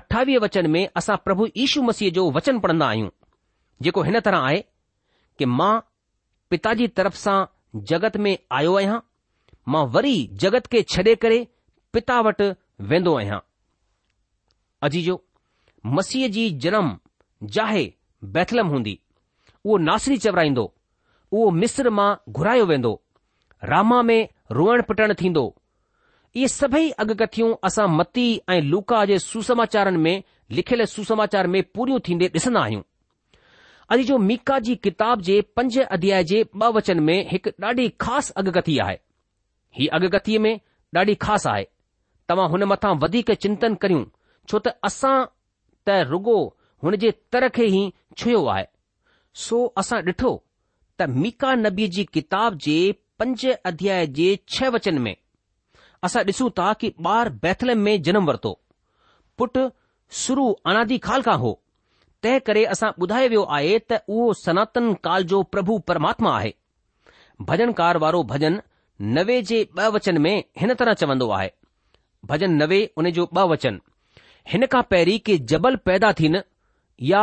अठावीह 0.00 0.38
वचन 0.46 0.68
में 0.76 0.82
असां 1.02 1.16
प्रभु 1.26 1.46
ईशू 1.64 1.82
मसीह 1.88 2.10
जो 2.20 2.26
वचन 2.38 2.58
पढ़न्दा 2.66 2.86
आहियूं 2.94 3.08
जेको 3.86 4.02
हिन 4.10 4.20
तरह 4.28 4.46
आहे 4.50 4.60
कि 5.38 5.48
मां 5.58 5.72
पिता 6.52 6.74
जी 6.82 6.88
तरफ़ 7.00 7.16
सां 7.24 7.38
जगत 7.92 8.16
में 8.26 8.32
आयो 8.60 8.76
आहियां 8.82 8.98
मां 9.72 9.84
वरी 9.96 10.14
जगत 10.46 10.66
खे 10.74 10.82
छ्ॾे 10.94 11.14
करे 11.26 11.40
पिता 11.96 12.20
वटि 12.28 12.50
वेंदो 12.92 13.16
आहियां 13.22 13.40
अजीजो 14.88 15.22
मसीह 15.86 16.28
जी 16.34 16.50
जनम 16.64 16.96
जाहे 17.54 17.84
बैथलम 18.34 18.66
हूंदी 18.68 18.98
उहो 19.64 19.76
नासरी 19.78 20.16
चवराईंदो 20.24 20.64
उहो 21.32 21.50
मिस्र 21.60 21.90
मां 21.98 22.14
घुरायो 22.32 22.64
वेंदो 22.66 23.00
रामा 23.64 24.02
में 24.02 24.28
रोअण 24.52 24.82
पिटण 24.88 25.14
थींदो 25.20 25.54
इहे 26.36 26.48
सभई 26.48 26.88
अगकथियूं 27.04 27.54
असां 27.64 27.88
मती 27.96 28.26
ऐं 28.50 28.60
लूका 28.62 29.04
जे 29.06 29.18
सुसमाचारनि 29.18 29.98
में 30.04 30.22
लिखियल 30.56 30.84
सुसमाचार 30.94 31.46
में 31.54 31.62
पूरियूं 31.74 31.98
थींदे 32.08 32.28
ॾिसंदा 32.38 32.60
आहियूं 32.62 32.82
अॼु 33.92 34.02
जो 34.10 34.18
मीका 34.28 34.58
जी 34.66 34.74
किताब 34.86 35.20
जे 35.28 35.40
पंज 35.56 35.78
अध्याय 35.78 36.24
जे 36.32 36.44
वचन 36.76 37.00
में 37.08 37.16
हिकु 37.30 37.50
ॾाढी 37.66 37.88
ख़ासि 38.02 38.32
अगकथी 38.42 38.78
आहे 38.84 38.96
हीअ 39.78 39.90
अगकथीअ 39.98 40.40
में 40.46 40.54
ॾाढी 40.96 41.14
ख़ासि 41.26 41.48
आहे 41.50 41.66
तव्हां 42.28 42.48
हुन 42.50 42.64
मथां 42.72 42.94
वधीक 43.02 43.30
चिंतन 43.44 43.74
करियूं 43.84 44.04
छो 44.48 44.58
त 44.58 44.76
असां 44.90 45.14
त 45.88 46.04
रुगो 46.10 46.38
हुन 46.84 46.96
जे 47.02 47.10
तर 47.32 47.48
खे 47.56 47.64
ई 47.70 47.82
छुयो 48.20 48.42
आहे 48.54 48.64
सो 49.44 49.60
असां 49.82 49.98
डि॒ठो 50.08 50.32
त 51.00 51.08
मीका 51.24 51.54
नबी 51.64 51.88
जी 51.96 52.04
किताब 52.16 52.56
जे 52.66 52.76
पंज 53.22 53.44
अध्याय 53.72 54.06
जे 54.18 54.28
छह 54.54 54.70
वचन 54.76 54.98
में 55.06 55.14
असां 56.08 56.22
ॾिसूं 56.30 56.48
था 56.60 56.72
कि 56.82 56.90
ॿारु 57.08 57.34
बैथलम 57.46 57.78
में 57.88 57.94
जनमु 58.08 58.28
वरितो 58.30 58.52
पुटु 59.38 59.64
सुरू 60.22 60.46
अनादी 60.72 60.98
खाल 61.08 61.22
खां 61.28 61.36
हो 61.44 61.52
तंहिं 62.22 62.40
करे 62.48 62.64
असां 62.74 62.90
ॿुधायो 63.04 63.28
वियो 63.34 63.42
आहे 63.58 63.78
त 63.92 64.00
उहो 64.16 64.32
सनातन 64.40 64.92
काल 65.06 65.24
जो 65.34 65.42
प्रभु 65.54 65.78
परमात्मा 65.92 66.34
आहे 66.40 66.52
भजन 67.50 67.74
वारो 68.04 68.22
भजन 68.34 68.60
नवे 69.16 69.40
जे 69.50 69.58
बचन 69.98 70.18
में 70.26 70.34
हिन 70.62 70.74
तरह 70.82 70.94
चवंदो 71.02 71.30
आहे 71.40 71.50
भजन 72.32 72.52
नवे 72.62 72.80
हुन 72.98 73.10
जो 73.16 73.24
वचन 73.54 73.80
हिन 74.50 74.66
खां 74.72 74.82
पहिरीं 74.90 75.18
के 75.26 75.36
जबल 75.52 75.76
पैदा 75.86 76.12
थियनि 76.20 76.40
या 77.10 77.20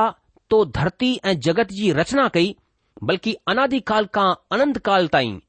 तो 0.50 0.64
धरती 0.76 1.14
ऐं 1.26 1.40
जगत 1.48 1.72
जी 1.80 1.92
रचना 1.94 2.28
कई 2.34 2.56
बल्कि 3.10 3.34
अनादी 3.48 3.80
काल 3.92 4.06
खां 4.16 4.34
अनंत 4.56 4.78
काल 4.86 5.08
ताईं 5.16 5.40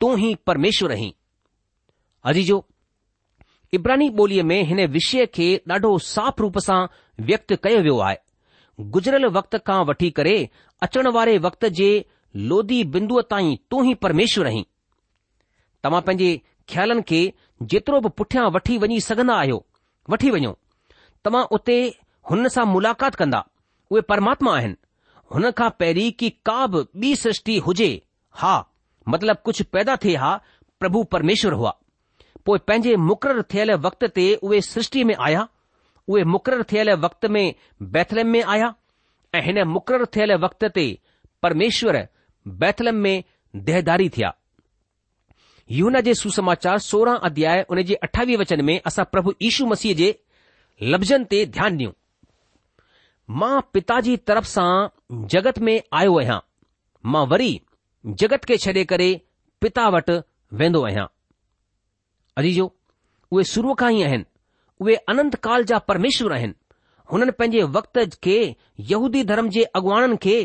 तूं 0.00 0.18
ई 0.28 0.34
परमेश्वर 0.46 0.88
रहीं 0.94 1.12
अजीजो 2.30 2.64
इब्रानी 3.74 4.08
ॿोलीअ 4.18 4.42
में 4.50 4.60
हिन 4.68 4.80
विषय 4.92 5.26
खे 5.34 5.48
ॾाढो 5.70 5.96
साफ़ 6.04 6.40
रूप 6.40 6.58
सां 6.66 6.80
व्यक्त 7.30 7.52
कयो 7.64 7.80
वियो 7.86 7.98
आहे 8.08 8.16
गुज़रियल 8.94 9.26
वक़्त 9.34 9.56
खां 9.66 9.84
वठी 9.86 10.10
करे 10.18 10.36
अचण 10.82 11.08
वारे 11.16 11.36
वक़्त 11.46 11.64
जे 11.80 11.88
लोधी 12.52 12.82
बिंदुअ 12.94 13.22
ताईं 13.30 13.56
तूं 13.70 13.84
ई 13.90 13.94
परमेश्वर 14.06 14.46
आहीं 14.46 14.64
तव्हां 15.84 16.00
पंहिंजे 16.06 16.30
ख़्यालनि 16.70 17.02
खे 17.10 17.20
जेतिरो 17.72 18.00
बि 18.00 18.08
पुठियां 18.20 18.50
वठी 18.56 18.78
वञी 18.84 19.00
सघन्दा 19.10 19.34
आहियो 19.44 19.62
वठी 20.12 20.30
वञो 20.38 20.56
तव्हां 21.24 21.44
उते 21.56 21.78
हुन 22.30 22.48
सां 22.54 22.64
मुलाक़ात 22.72 23.14
कंदा 23.20 23.44
उहे 23.90 24.00
परमात्मा 24.12 24.54
आहिनि 24.56 24.74
हुन 25.34 25.50
खां 25.60 25.68
पहिरीं 25.80 26.10
की 26.20 26.30
का 26.48 26.66
बि 26.74 26.82
ॿी 27.02 27.14
सृष्टि 27.22 27.56
हुजे 27.66 27.90
हा 28.42 28.54
मतिलब 29.12 29.36
कुझु 29.44 29.64
पैदा 29.72 29.96
थिए 30.04 30.16
हा 30.24 30.32
प्रभु 30.80 31.02
परमेश्वर 31.14 31.52
हुआ 31.60 31.74
पोइ 32.46 32.58
पंहिंजे 32.68 32.96
मुक़ररु 33.10 33.42
थियल 33.54 33.72
वक़्त 33.86 34.04
ते 34.18 34.26
उहे 34.34 34.60
सृष्टि 34.70 35.04
में 35.10 35.14
आया 35.28 35.46
उहे 36.08 36.24
मुक़ररु 36.34 36.62
थियल 36.72 36.90
वक़्त 37.06 37.26
में 37.36 37.44
बैथलम 37.96 38.26
में 38.34 38.42
आया 38.42 38.74
ऐं 39.34 39.42
हिन 39.44 39.62
मुक़ररु 39.68 40.06
थियल 40.16 40.34
वक़्त 40.44 40.64
ते 40.74 40.84
परमेश्वर 41.42 42.06
बैथलम 42.62 42.94
में 43.06 43.22
देहदारी 43.70 44.08
थिया 44.16 44.34
यून 45.78 46.00
जे 46.00 46.14
सुसमाचार 46.14 46.78
सोरहं 46.88 47.16
अध्याय 47.30 47.64
उन 47.70 47.82
जे 47.90 47.94
अठावीह 48.08 48.38
वचन 48.38 48.64
में 48.64 48.78
असां 48.86 49.04
प्रभु 49.12 49.32
यीशू 49.42 49.66
मसीह 49.72 49.94
जे 49.94 50.10
लफ़्ज़नि 50.82 51.24
ते 51.30 51.44
ध्यानु 51.46 51.76
ॾियूं 51.76 51.90
मां 53.40 53.60
पिता 53.74 53.98
जी 54.00 54.16
तरफ़ 54.16 54.44
सां 54.46 55.24
जगत 55.34 55.58
में 55.68 55.80
आयो 56.00 56.18
आहियां 56.18 56.38
मां 57.12 57.24
वरी 57.28 57.48
जगत 58.22 58.44
खे 58.50 58.56
छॾे 58.64 58.84
करे 58.92 59.08
पिता 59.60 59.88
वटि 59.94 60.18
वेंदो 60.60 60.82
आहियां 60.86 61.06
अजीजो 62.42 62.66
उहे 63.32 63.44
शुरूअ 63.54 63.74
खां 63.80 63.90
ई 63.94 64.02
आहिनि 64.10 64.24
उहे 64.80 64.94
अनंत 65.14 65.34
काल 65.48 65.64
जा 65.72 65.78
परमेश्वर 65.90 66.32
आहिनि 66.36 66.54
हुननि 67.12 67.32
पंहिंजे 67.40 67.62
वक़्त 67.78 68.14
खे 68.24 68.38
यहूदी 68.92 69.24
धर्म 69.32 69.48
जे 69.58 69.64
अॻुवाणनि 69.80 70.16
खे 70.26 70.36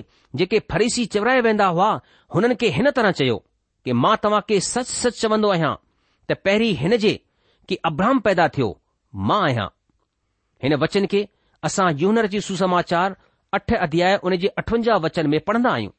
जेके 0.41 0.59
फरीसी 0.73 1.05
चवराए 1.17 1.41
वेंदा 1.49 1.67
हुआ 1.77 1.91
हुननि 2.35 2.55
खे 2.63 2.69
हिन 2.79 2.91
तरह 3.01 3.11
चयो 3.21 3.37
कि 3.85 3.93
मां 4.01 4.15
तव्हां 4.23 4.41
खे 4.49 4.59
सच 4.71 4.87
सच 4.97 5.21
चवंदो 5.21 5.49
आहियां 5.57 5.71
त 6.29 6.37
पहिरीं 6.49 6.73
हिन 6.83 6.97
जे 7.07 7.15
की 7.69 7.75
अभ्राम 7.91 8.19
पैदा 8.29 8.47
थियो 8.57 8.69
मां 9.29 9.41
आहियां 9.49 9.69
हिन 10.63 10.73
वचन 10.81 11.05
खे 11.11 11.21
असां 11.67 11.89
यूनर 11.99 12.25
जी 12.33 12.39
सुसमाचार 12.47 13.13
अठ 13.57 13.73
अध्याय 13.85 14.17
उन 14.27 14.35
जे 14.43 14.47
अठवंजाह 14.57 14.97
वचन 15.05 15.27
में 15.29 15.39
पढ़ंदा 15.47 15.69
आहियूं 15.71 15.91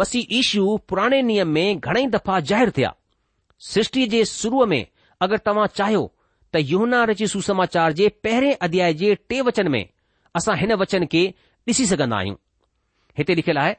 मसीह 0.00 0.26
ईशू 0.38 0.76
पुराणे 0.88 1.20
नियम 1.30 1.48
में 1.54 1.78
घणई 1.78 2.04
दफ़ा 2.14 2.38
ज़ाहिर 2.50 2.70
थिया 2.76 2.92
सृष्टि 3.70 4.06
जे 4.12 4.24
शुरूअ 4.32 4.66
में 4.72 4.84
अगरि 5.26 5.38
तव्हां 5.46 5.66
चाहियो 5.80 6.02
त 6.54 6.62
यूहनार 6.72 7.12
जी 7.20 7.26
सुसमाचार 7.32 7.92
जे 7.98 8.08
पहिरें 8.24 8.52
अध्याय 8.66 8.94
जे 9.02 9.14
टे 9.28 9.40
वचन 9.48 9.68
में 9.74 9.84
असां 10.40 10.56
हिन 10.62 10.72
वचन 10.84 11.06
खे 11.14 11.22
ॾिसी 11.68 11.84
सघंदा 11.86 12.16
आहियूं 12.16 12.36
हिते 13.18 13.34
लिखियलु 13.40 13.60
आहे 13.60 13.74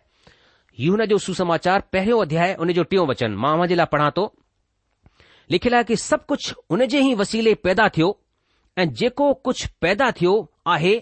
यून 0.84 1.04
जो 1.12 1.18
सुसमाचार 1.28 1.82
पहिरियों 1.94 2.22
अध्याय 2.26 2.56
जो 2.80 2.84
टियों 2.92 3.08
वचन 3.08 3.34
मां 3.46 3.54
उन 3.62 3.66
जे 3.74 3.76
लाइ 3.76 3.88
पढ़ा 3.96 4.10
थो 4.18 4.24
लिखियलु 5.56 5.76
आहे 5.76 5.84
कि 5.90 5.96
सभु 6.08 6.26
कुझु 6.32 6.54
उन 6.76 6.86
जे 6.94 7.02
ई 7.10 7.14
वसीले 7.24 7.54
पैदा 7.68 7.88
थियो 7.98 8.12
ऐं 8.80 8.90
जेको 9.00 9.34
कुझु 9.46 9.68
पैदा 9.82 10.10
थियो 10.22 10.32
आहे 10.74 10.94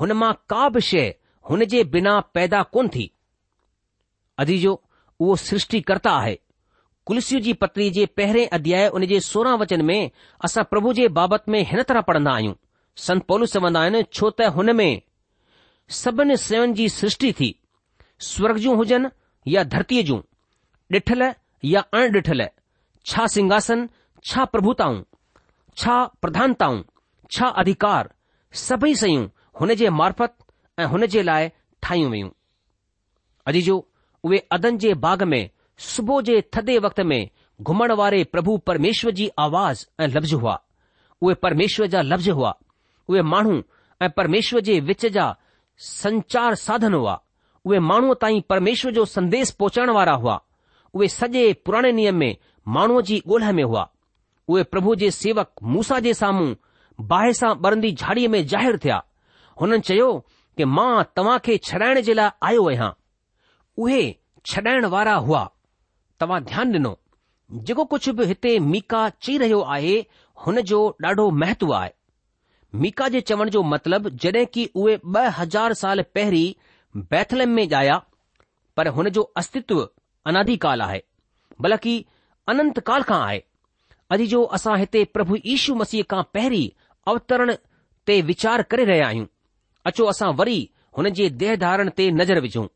हुन 0.00 0.12
मां 0.20 0.32
का 0.50 0.68
बि 0.74 0.80
शे 0.88 1.04
हुन 1.50 1.64
जे 1.72 1.82
बिना 1.94 2.18
पैदा 2.34 2.62
कोन्ह 2.74 2.90
थी 2.94 3.10
अदीजो 4.40 4.74
उहो 5.20 5.36
सृष्टिकर्ता 5.46 6.10
आहे 6.20 6.36
कुलसीअ 7.10 7.40
जी 7.46 7.52
पत्री 7.62 7.88
जे 7.96 8.04
पहिरें 8.20 8.46
अध्याय 8.58 8.86
हुन 8.94 9.06
जे 9.12 9.20
सोरहं 9.30 9.58
वचन 9.58 9.84
में 9.90 10.00
असां 10.44 10.64
प्रभु 10.70 10.92
जे 11.00 11.08
बाबति 11.18 11.50
में 11.52 11.58
हिन 11.70 11.82
तरह 11.90 12.00
पढ़ंदा 12.10 12.32
आहियूं 12.36 12.54
संत 13.06 13.26
पौलूस 13.32 13.52
चवन्दा 13.52 13.80
आहिनि 13.80 14.02
छो 14.18 14.30
त 14.40 14.48
हुन 14.58 14.74
में 14.76 14.90
सभिनी 16.00 16.36
सेवनि 16.46 16.72
जी 16.80 16.88
सृष्टि 16.98 17.32
थी 17.40 17.50
स्वर्ग 18.32 18.58
जूं 18.66 18.76
हुजनि 18.76 19.08
या 19.54 19.62
धरतीअ 19.76 20.02
जूं 20.12 20.20
ॾिठल 20.96 21.30
या 21.74 21.80
अण 22.02 22.20
छा 23.06 23.26
सिंघासन 23.36 23.88
छा 24.30 24.44
प्रभुताऊं 24.54 25.02
छा 25.82 25.94
છા 27.34 27.52
અધિકાર 27.62 28.04
સભઈ 28.64 28.96
સયું 29.02 29.26
હનેજે 29.60 29.88
મારફત 30.00 30.32
હનેજે 30.92 31.22
લાય 31.28 31.48
ઠાઈઓ 31.52 32.08
વેયુ 32.14 32.30
અજી 33.48 33.64
જો 33.68 33.76
ઓએ 34.26 34.38
અધનજે 34.56 34.90
બાગ 35.04 35.20
મે 35.32 35.40
સુબોજે 35.92 36.34
થદે 36.52 36.74
વખત 36.84 37.00
મે 37.10 37.18
ઘુમણ 37.66 37.96
વારે 38.00 38.20
પ્રભુ 38.32 38.52
પરમેશ્વજી 38.66 39.30
आवाज 39.42 39.78
અ 40.02 40.04
લબ્ઝ 40.12 40.36
હુઆ 40.42 40.60
ઓએ 41.24 41.34
પરમેશ્વરજા 41.42 42.06
લબ્ઝ 42.10 42.32
હુઆ 42.38 42.56
ઓએ 43.10 43.20
માણુ 43.32 43.54
અ 44.04 44.06
પરમેશ્વરજે 44.16 44.74
وچજા 44.88 45.30
સંચાર 46.00 46.52
સાધન 46.66 46.96
હુઆ 47.02 47.18
ઓએ 47.68 47.78
માણુ 47.88 48.14
તાઈ 48.22 48.42
પરમેશ્વર 48.50 48.92
જો 48.96 49.02
સંદેશ 49.14 49.52
પહોંચણ 49.58 49.92
વારા 49.96 50.20
હુઆ 50.22 50.40
ઓએ 50.96 51.06
સજે 51.18 51.42
પુરાણે 51.64 51.90
નિયમ 51.96 52.16
મે 52.22 52.28
માણુજી 52.74 53.20
ગોલહ 53.28 53.48
મે 53.56 53.62
હુઆ 53.70 53.88
ઓએ 54.52 54.62
પ્રભુજે 54.72 55.08
સેવક 55.22 55.48
મૂસાજે 55.72 56.12
સામું 56.20 56.50
बाहि 57.00 57.32
सां 57.34 57.50
ॿरंदी 57.66 57.90
झाड़ीअ 57.92 58.28
में 58.30 58.46
ज़ाहिरु 58.46 58.78
थिया 58.84 59.02
हुननि 59.60 59.78
चयो 59.80 60.12
कि 60.56 60.64
मां 60.64 61.02
तव्हां 61.16 61.38
खे 61.44 61.56
छॾाइण 61.66 62.00
जे 62.02 62.14
लाइ 62.14 62.30
आयो 62.48 62.66
आहियां 62.68 62.90
उहे 63.82 64.00
छॾाइण 64.52 64.84
वारा 64.94 65.14
हुआ 65.26 65.48
तव्हां 66.20 66.42
ध्यानु 66.44 66.72
ॾिनो 66.78 66.92
जेको 67.66 67.84
कुझु 67.92 68.12
बि 68.18 68.24
हिते 68.26 68.58
मिका 68.72 69.08
चई 69.22 69.36
रहियो 69.38 69.60
आहे 69.74 69.96
हुन 70.46 70.60
जो 70.70 70.78
ॾाढो 71.04 71.30
महत्व 71.40 71.72
आहे 71.74 71.90
मिका 72.84 73.08
जे 73.08 73.20
चवण 73.28 73.48
जो 73.50 73.62
मतिलबु 73.72 74.10
जॾहिं 74.24 74.46
की 74.54 74.68
उहे 74.74 74.96
ॿ 74.96 75.30
हज़ार 75.40 75.74
साल 75.82 76.02
पहिरीं 76.14 76.54
बैथलम 77.10 77.50
में 77.58 77.64
ॻाया 77.68 78.00
पर 78.76 78.88
हुन 78.96 79.08
जो 79.18 79.22
अस्तित्व 79.42 79.88
अनाधिकाल 80.32 80.82
आहे 80.82 81.02
बल्कि 81.62 81.94
अनंत 82.48 82.80
काल 82.88 83.02
खां 83.12 83.20
आहे 83.26 83.38
अॼु 84.12 84.26
जो 84.32 84.42
असां 84.58 84.76
हिते 84.78 85.04
प्रभु 85.14 85.36
यीशू 85.46 85.74
मसीह 85.74 86.02
खां 86.10 86.22
पहिरीं 86.34 86.68
अवतरण 87.08 87.52
ते 88.08 88.20
वीचार 88.30 88.62
करे 88.70 88.84
रहिया 88.84 89.06
आहियूं 89.06 89.26
अचो 89.88 90.04
असां 90.12 90.32
वरी 90.38 90.58
हुन 90.98 91.08
जे 91.18 91.28
देह 91.42 91.54
धारण 91.62 91.88
ते 91.98 92.10
नज़र 92.20 92.40
विझूं 92.40 92.66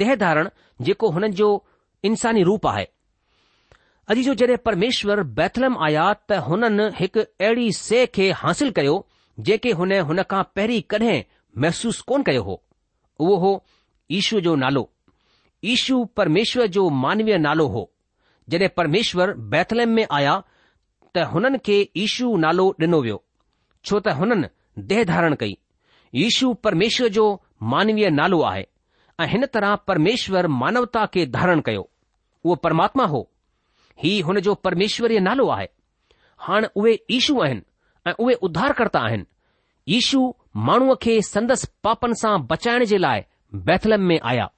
देह 0.00 0.14
धारण 0.24 0.48
जेको 0.88 1.10
हुननि 1.16 1.32
जो 1.40 1.48
इंसानी 2.10 2.42
रूप 2.48 2.66
आहे 2.66 2.84
अॼु 4.14 4.22
जो 4.28 4.34
जॾहिं 4.40 4.56
परमेश्वर 4.68 5.22
बैथलम 5.40 5.76
आया 5.88 6.06
त 6.30 6.38
हुननि 6.48 6.88
हिकु 7.00 7.20
अहिड़ी 7.26 7.70
से 7.80 8.04
खे 8.16 8.30
हासिल 8.42 8.70
कयो 8.78 8.96
जेके 9.48 9.70
हुन 9.82 9.92
हुन 10.10 10.22
खां 10.30 10.42
पहिरीं 10.56 10.80
कॾहिं 10.94 11.20
महसूस 11.64 12.00
कोन 12.10 12.22
कयो 12.30 12.42
हो 12.48 12.60
उहो 13.20 13.36
हो 13.44 13.52
ईशू 14.18 14.40
जो 14.48 14.54
नालो 14.64 14.82
ईशू 15.76 16.04
परमेश्वर 16.20 16.66
जो 16.78 16.88
मानवीय 17.04 17.38
नालो 17.48 17.66
हो 17.76 17.84
जॾहिं 18.50 18.68
परमेश्वर 18.76 19.32
बैथलम 19.54 19.94
में 20.00 20.06
आया 20.20 20.34
त 21.16 21.28
हुननि 21.34 21.58
खे 21.68 21.78
ईशू 22.06 22.36
नालो 22.46 22.68
ॾिनो 22.88 23.00
वियो 23.06 23.20
छो 23.84 24.00
त 24.00 24.08
हुननि 24.20 24.48
देह 24.90 25.04
धारण 25.12 25.34
कई 25.40 25.56
यीशू 26.14 26.52
परमेश्वर 26.64 27.08
जो 27.16 27.24
मानवीय 27.72 28.08
नालो 28.10 28.40
आहे 28.50 28.64
ऐं 29.20 29.26
हिन 29.32 29.46
तरह 29.54 29.74
परमेश्वर 29.88 30.46
मानवता 30.60 31.04
खे 31.14 31.26
धारण 31.36 31.60
कयो 31.66 31.82
उहो 32.44 32.54
परमात्मा 32.64 33.04
हो 33.12 33.20
ही 34.02 34.18
हुन 34.28 34.40
जो 34.46 34.54
परमेश्वरीय 34.66 35.20
नालो 35.28 35.48
आहे 35.56 35.66
हाणे 36.46 36.68
उहे 36.80 36.94
ईशू 37.18 37.40
आहिनि 37.42 37.62
ऐं 38.08 38.12
उहे 38.24 38.34
उधारकर्ता 38.48 39.00
आहिनि 39.08 39.24
यीशू 39.92 40.20
माण्हूअ 40.68 40.94
खे 41.02 41.20
संदसि 41.32 41.66
पापनि 41.84 42.14
सां 42.22 42.34
बचाइण 42.50 42.84
जे 42.92 42.98
लाइ 42.98 43.22
बैथलम 43.68 44.06
में 44.10 44.18
आया 44.32 44.48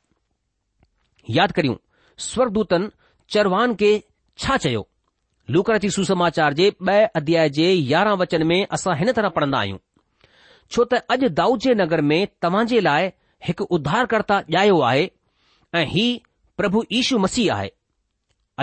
यादि 1.38 1.52
करियूं 1.56 1.76
स्वर्गदूतन 2.30 2.90
चरवान 3.34 3.74
खे 3.82 3.92
छा 4.42 4.56
चयो 4.64 4.86
लूकर 5.54 5.78
थी 5.82 5.88
सुसमाचार 5.94 6.52
जे 6.59 6.68
ॿ 6.70 7.06
अध्याय 7.18 7.48
जे 7.56 7.66
यारहां 7.88 8.16
वचन 8.18 8.42
में 8.52 8.59
असां 8.76 8.96
हिन 8.98 9.11
तरह 9.18 9.28
पढ़ंदा 9.37 9.59
आहियूं 9.59 9.76
छो 10.76 10.85
त 10.94 11.00
अॼु 11.14 11.28
दाऊद 11.40 11.61
जे 11.66 11.74
नगर 11.82 12.00
में 12.12 12.18
तव्हां 12.46 12.64
जे 12.72 12.80
लाइ 12.88 13.11
हिकु 13.48 13.64
उधार 13.78 14.09
ॼायो 14.30 14.80
आहे 14.90 15.04
ऐं 15.80 15.85
ही 15.94 16.06
प्रभु 16.62 16.82
इशू 17.00 17.18
मसीह 17.26 17.52
आहे 17.56 17.70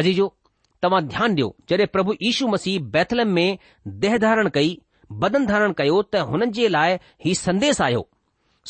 अजी 0.01 0.13
जो 0.19 0.27
तव्हां 0.85 1.01
ध्यानु 1.13 1.31
ॾियो 1.35 1.49
जॾहिं 1.73 1.87
प्रभु 1.95 2.13
यीशू 2.25 2.47
मसीह 2.55 2.79
बैथलम 2.97 3.27
में 3.39 3.57
देह 4.05 4.17
धारण 4.27 4.49
कई 4.57 4.77
बदन 5.25 5.45
धारण 5.53 5.73
कयो 5.79 6.01
त 6.13 6.25
हुननि 6.33 6.51
जे 6.59 6.67
लाइ 6.75 6.97
ही 7.25 7.35
संदेस 7.47 7.81
आयो 7.87 8.03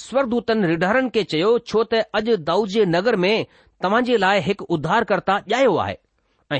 स्वरदूतन 0.05 0.63
निर्धारन 0.67 1.09
खे 1.17 1.23
चयो 1.35 1.51
छो 1.71 1.83
त 1.95 2.01
अॼु 2.21 2.35
दाऊद 2.51 2.69
जे 2.75 2.85
नगर 2.97 3.15
में 3.25 3.35
तव्हांजे 3.87 4.17
लाइ 4.27 4.41
हिकु 4.49 4.65
उधार 4.79 5.05
ॼायो 5.15 5.77
आहे 5.87 5.97
ऐं 6.57 6.59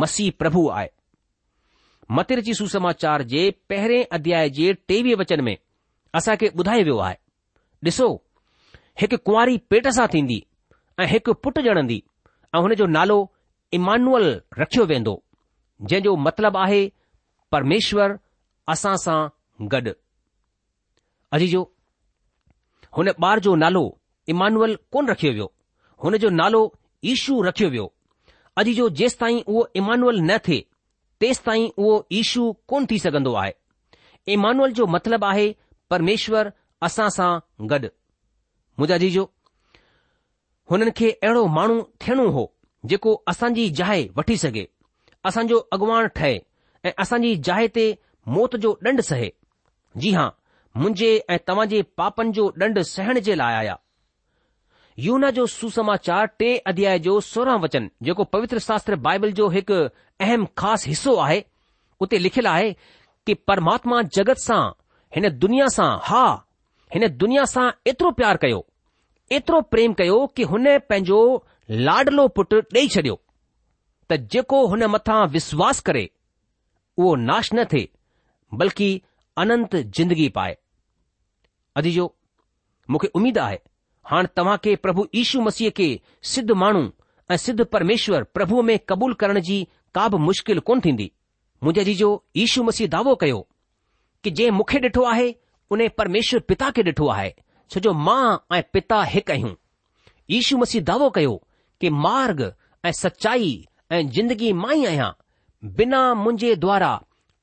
मसीह 0.00 0.30
प्रभु 0.38 0.68
आहे 0.74 2.36
जी 2.46 2.54
सुसमाचार 2.54 3.22
जे 3.32 3.50
पहिरें 3.70 4.04
अध्याय 4.18 4.48
जे 4.58 4.72
टेवीह 4.88 5.16
वचन 5.20 5.40
में 5.44 5.56
असांखे 6.14 6.48
ॿुधायो 6.58 6.84
वियो 6.84 6.96
आहे 7.06 7.16
ॾिसो 7.88 8.08
हिकु 9.00 9.16
कुंवारी 9.26 9.56
पेट 9.70 9.86
सां 9.98 10.06
थींदी 10.14 10.38
ऐं 11.00 11.06
हिकु 11.12 11.32
पुटु 11.42 11.60
ॼणंदी 11.72 12.02
ऐं 12.56 12.60
हुन 12.62 12.74
जो 12.80 12.86
नालो 12.96 13.16
इमानुअल 13.78 14.26
रखियो 14.58 14.84
वेंदो 14.92 15.14
जंहिं 15.82 16.02
जो 16.04 16.14
मतिलबु 16.26 16.58
आहे 16.64 16.82
परमेश्वर 17.52 18.16
असां 18.74 18.94
सां 19.04 19.20
गॾु 19.74 19.92
अजीजो 21.36 21.62
हुन 22.96 23.08
ॿार 23.30 23.38
जो 23.46 23.54
नालो 23.64 23.82
इमानुअल 24.34 24.76
कोन 24.92 25.08
रखियो 25.10 25.32
वियो 25.32 25.52
हुन 26.04 26.16
जो 26.22 26.28
नालो 26.42 26.60
ईशू 27.14 27.42
रखियो 27.42 27.68
वियो 27.70 27.92
अॼु 28.60 28.72
जो 28.74 28.88
जेसि 29.00 29.16
ताईं 29.20 29.40
उहो 29.42 29.68
इमानुअल 29.76 30.20
न 30.22 30.36
थिए 30.48 30.64
तेसि 31.20 31.40
ताईं 31.46 31.68
उहो 31.78 31.94
ईशू 32.20 32.52
कोन 32.68 32.86
थी 32.90 32.98
सघंदो 33.04 33.32
आहे 33.42 33.52
इमानुअल 34.32 34.72
जो 34.78 34.86
मतिलबु 34.94 35.26
आहे 35.26 35.46
परमेश्वर 35.90 36.50
असां 36.88 37.08
सां 37.16 37.30
गॾु 37.70 37.86
मुंहिंजा 38.78 38.98
जी 39.04 39.08
हुननि 40.70 40.90
खे 40.98 41.10
अहिड़ो 41.10 41.46
माण्हू 41.56 41.80
थियणो 42.04 42.28
हो 42.36 42.44
जेको 42.92 43.14
असांजी 43.32 43.68
जाइ 43.80 44.06
वठी 44.16 44.36
सघे 44.44 44.64
असांजो 45.30 45.58
अॻुवाण 45.76 46.06
ठहे 46.18 46.38
ऐं 46.84 46.90
असांजी 47.04 47.34
जाइ 47.48 47.66
ते 47.74 47.86
मौत 48.36 48.56
जो 48.66 48.74
ॾंड 48.86 49.00
सहे 49.10 49.30
जी 50.02 50.10
हां 50.18 50.28
मुंहिंजे 50.76 51.10
ऐं 51.30 51.38
तव्हां 51.48 51.66
जे 51.74 51.82
पापनि 52.02 52.32
जो 52.40 52.46
ॾंड 52.60 52.78
सहण 52.94 53.18
जे 53.30 53.34
लाइ 53.44 53.54
आया 53.56 53.76
यूना 55.02 55.30
जो 55.36 55.46
सुसमाचार 55.50 56.26
टे 56.38 56.48
अध्याय 56.72 56.98
जो 57.04 57.12
सोरहं 57.28 57.60
वचन 57.60 57.88
जेको 58.06 58.24
पवित्र 58.34 58.58
शास्त्र 58.66 58.96
बाइबल 59.06 59.32
जो 59.38 59.48
हिकु 59.54 59.74
अहम 60.24 60.44
ख़ासि 60.58 60.88
हिसो 60.90 61.14
आहे 61.24 61.38
उते 62.04 62.18
लिखियलु 62.24 62.48
आहे 62.50 62.68
कि 63.26 63.34
परमात्मा 63.50 64.00
जगत 64.18 64.40
सां 64.42 64.60
हिन 65.16 65.28
दुनिया 65.44 65.66
सां 65.76 65.88
हा 66.10 66.22
हिन 66.94 67.08
दुनिया 67.22 67.44
सां 67.54 67.64
एतिरो 67.92 68.10
प्यारु 68.20 68.38
कयो 68.44 68.60
एतिरो 69.40 69.60
प्रेम 69.74 69.94
कयो 70.02 70.18
कि 70.36 70.42
हुन 70.52 70.66
पंहिंजो 70.92 71.18
लाडलो 71.88 72.28
पुटु 72.38 72.60
ॾेई 72.76 72.88
छॾियो 72.96 73.18
त 74.12 74.20
जेको 74.36 74.62
हुन 74.74 74.86
मथां 74.96 75.18
विश्वास 75.36 75.80
करे 75.90 76.04
उहो 76.12 77.14
नाश 77.26 77.52
न 77.54 77.64
थे 77.74 77.84
बल्कि 78.62 78.90
अनंत 79.44 79.76
जिंदगी 79.98 80.28
पाए 80.40 80.56
अदीजो 81.82 82.06
मूंखे 82.90 83.14
उमेदु 83.18 83.40
आहे 83.48 83.60
हाणे 84.10 84.56
खे 84.64 84.74
प्रभु 84.84 85.04
यीशू 85.14 85.40
मसीह 85.40 85.70
खे 85.76 85.88
सिद्ध 86.32 86.50
माण्हू 86.62 86.84
ऐं 87.32 87.36
सिद्ध 87.38 87.64
परमेश्वर 87.72 88.22
प्रभु 88.34 88.62
में 88.68 88.78
क़बूल 88.88 89.12
करण 89.20 89.38
जी 89.48 89.58
का 89.94 90.06
बि 90.12 90.16
मुश्किल 90.28 90.58
कोन 90.68 90.80
थींदी 90.84 91.10
मुंहिंजे 91.64 91.84
जीजो 91.84 92.08
यशू 92.36 92.62
मसीह 92.64 92.88
दावो 92.94 93.14
कयो 93.22 93.38
कि 94.24 94.30
जे 94.38 94.50
मूंखे 94.56 94.78
ॾिठो 94.86 95.02
आहे 95.12 95.34
उन 95.76 95.86
परमेश्वर 95.98 96.40
पिता 96.48 96.70
खे 96.76 96.82
ॾिठो 96.90 97.06
आहे 97.14 97.30
छो 97.70 97.80
जो 97.80 97.92
मां 98.06 98.24
ऐं 98.56 98.62
पिता 98.72 99.02
हिकु 99.12 99.32
आहियूं 99.32 99.54
इशू 100.38 100.58
मसीह 100.58 100.80
दावो 100.90 101.08
कयो 101.18 101.36
कि 101.80 101.90
मार्ग 102.06 102.40
ऐं 102.84 102.92
सचाई 103.02 103.48
ऐं 103.92 104.08
जिंदगी 104.16 104.52
मां 104.64 104.74
ई 104.74 104.84
आहियां 104.86 105.10
बिना 105.78 106.02
मुंहिंजे 106.22 106.54
द्वारा 106.66 106.90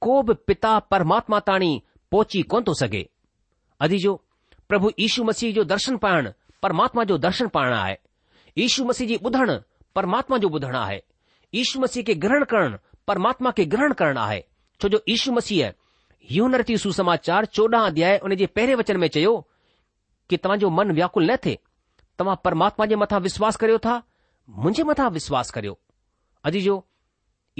को 0.01 0.21
बि 0.27 0.33
पिता 0.47 0.77
परमात्मा 0.93 1.39
ताणी 1.49 1.71
पहुची 2.11 2.41
कोन 2.51 2.63
थो 2.67 2.73
सघे 2.83 3.07
अजीजो 3.87 4.13
प्रभु 4.69 4.91
यीशू 4.99 5.23
मसीह 5.31 5.53
जो 5.53 5.63
दर्शन 5.73 5.97
पाइणु 6.05 6.29
परमात्मा 6.63 7.03
जो 7.09 7.17
दर्शन 7.17 7.47
पारणु 7.57 7.75
आहे 7.75 7.95
यशू 8.57 8.83
मसीह 8.85 9.07
जी 9.07 9.17
ॿुधणु 9.27 9.53
परमात्मा 9.95 10.37
जो 10.45 10.49
ॿुधणु 10.53 10.77
आहे 10.77 10.99
ईशू 11.61 11.79
मसीह 11.79 12.03
खे 12.07 12.13
ग्रहण 12.23 12.43
करणु 12.53 12.77
परमात्मा 13.07 13.49
खे 13.57 13.63
ग्रहण 13.73 13.93
करणु 14.01 14.19
आहे 14.19 14.41
छो 14.81 14.87
जो 14.93 14.97
यीशू 15.09 15.31
मसीह 15.33 15.69
यूनरती 16.37 16.77
सुसमाचार 16.83 17.45
चोॾहं 17.57 17.85
अध्याय 17.89 18.17
उन 18.27 18.35
जे 18.41 18.45
पहिरें 18.55 18.75
वचन 18.81 18.97
में 19.03 19.07
चयो 19.15 19.33
कि 20.29 20.37
तव्हांजो 20.43 20.69
मन 20.79 20.91
व्याकुल 20.97 21.29
न 21.31 21.35
थिए 21.45 21.55
तव्हां 22.19 22.35
परमात्मा 22.45 22.85
जे 22.91 22.95
मथां 23.03 23.19
विश्वास 23.27 23.57
करियो 23.63 23.77
था 23.85 23.95
मुंहिंजे 24.63 24.83
मथां 24.91 25.09
विश्वास 25.17 25.51
करियो 25.55 25.77
अॼु 26.49 26.59
जो 26.67 26.75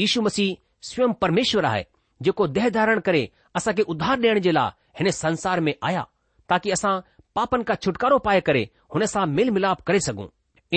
यशु 0.03 0.21
मसीह 0.27 0.55
स्वयं 0.89 1.13
परमेश्वर 1.23 1.65
आहे 1.71 1.83
जेको 2.27 2.47
देह 2.57 2.69
धारण 2.79 2.99
करे 3.07 3.27
असांखे 3.55 3.81
उधार 3.95 4.19
ॾियण 4.21 4.39
जे 4.45 4.51
लाइ 4.59 4.71
हिन 4.99 5.11
संसार 5.23 5.59
में 5.69 5.73
आया 5.89 6.03
ताकी 6.49 6.71
असां 6.77 6.99
पापन 7.35 7.61
का 7.63 7.75
छुटकारो 7.75 8.17
पाए 8.25 8.41
करे 8.47 8.67
हुन 8.95 9.05
सां 9.05 9.25
मेल 9.27 9.51
मिलाप 9.51 9.81
करे 9.87 9.99
सघूं 10.07 10.27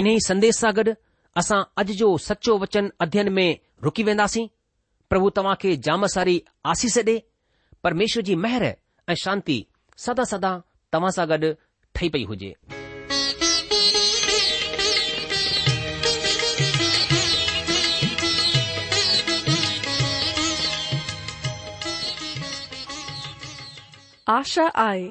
इन 0.01 0.07
ई 0.11 0.19
संदेश 0.27 0.55
सां 0.65 0.73
गॾु 0.79 0.95
असां 1.43 1.61
अॼु 1.83 1.95
जो 2.01 2.11
सचो 2.29 2.59
वचन 2.65 2.91
अध्ययन 3.07 3.33
में 3.39 3.49
रुकी 3.85 4.03
वेंदासीं 4.09 4.47
प्रभु 5.13 5.31
तव्हां 5.39 5.55
खे 5.63 5.77
जाम 5.89 6.07
सारी 6.19 6.43
आसीस 6.75 6.99
ॾे 7.07 7.19
परमेश्वर 7.85 8.23
जी 8.31 8.35
मेहर 8.45 8.65
ऐं 8.65 9.15
शांती 9.25 9.59
सदा 10.07 10.25
सदा 10.35 10.55
तव्हां 10.93 11.11
सां 11.19 11.29
गॾु 11.33 11.53
ठही 11.95 12.09
पई 12.17 12.25
हुजे 12.33 12.55
आशा 24.33 24.65
आए 24.83 25.11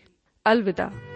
अल्दा 0.47 1.10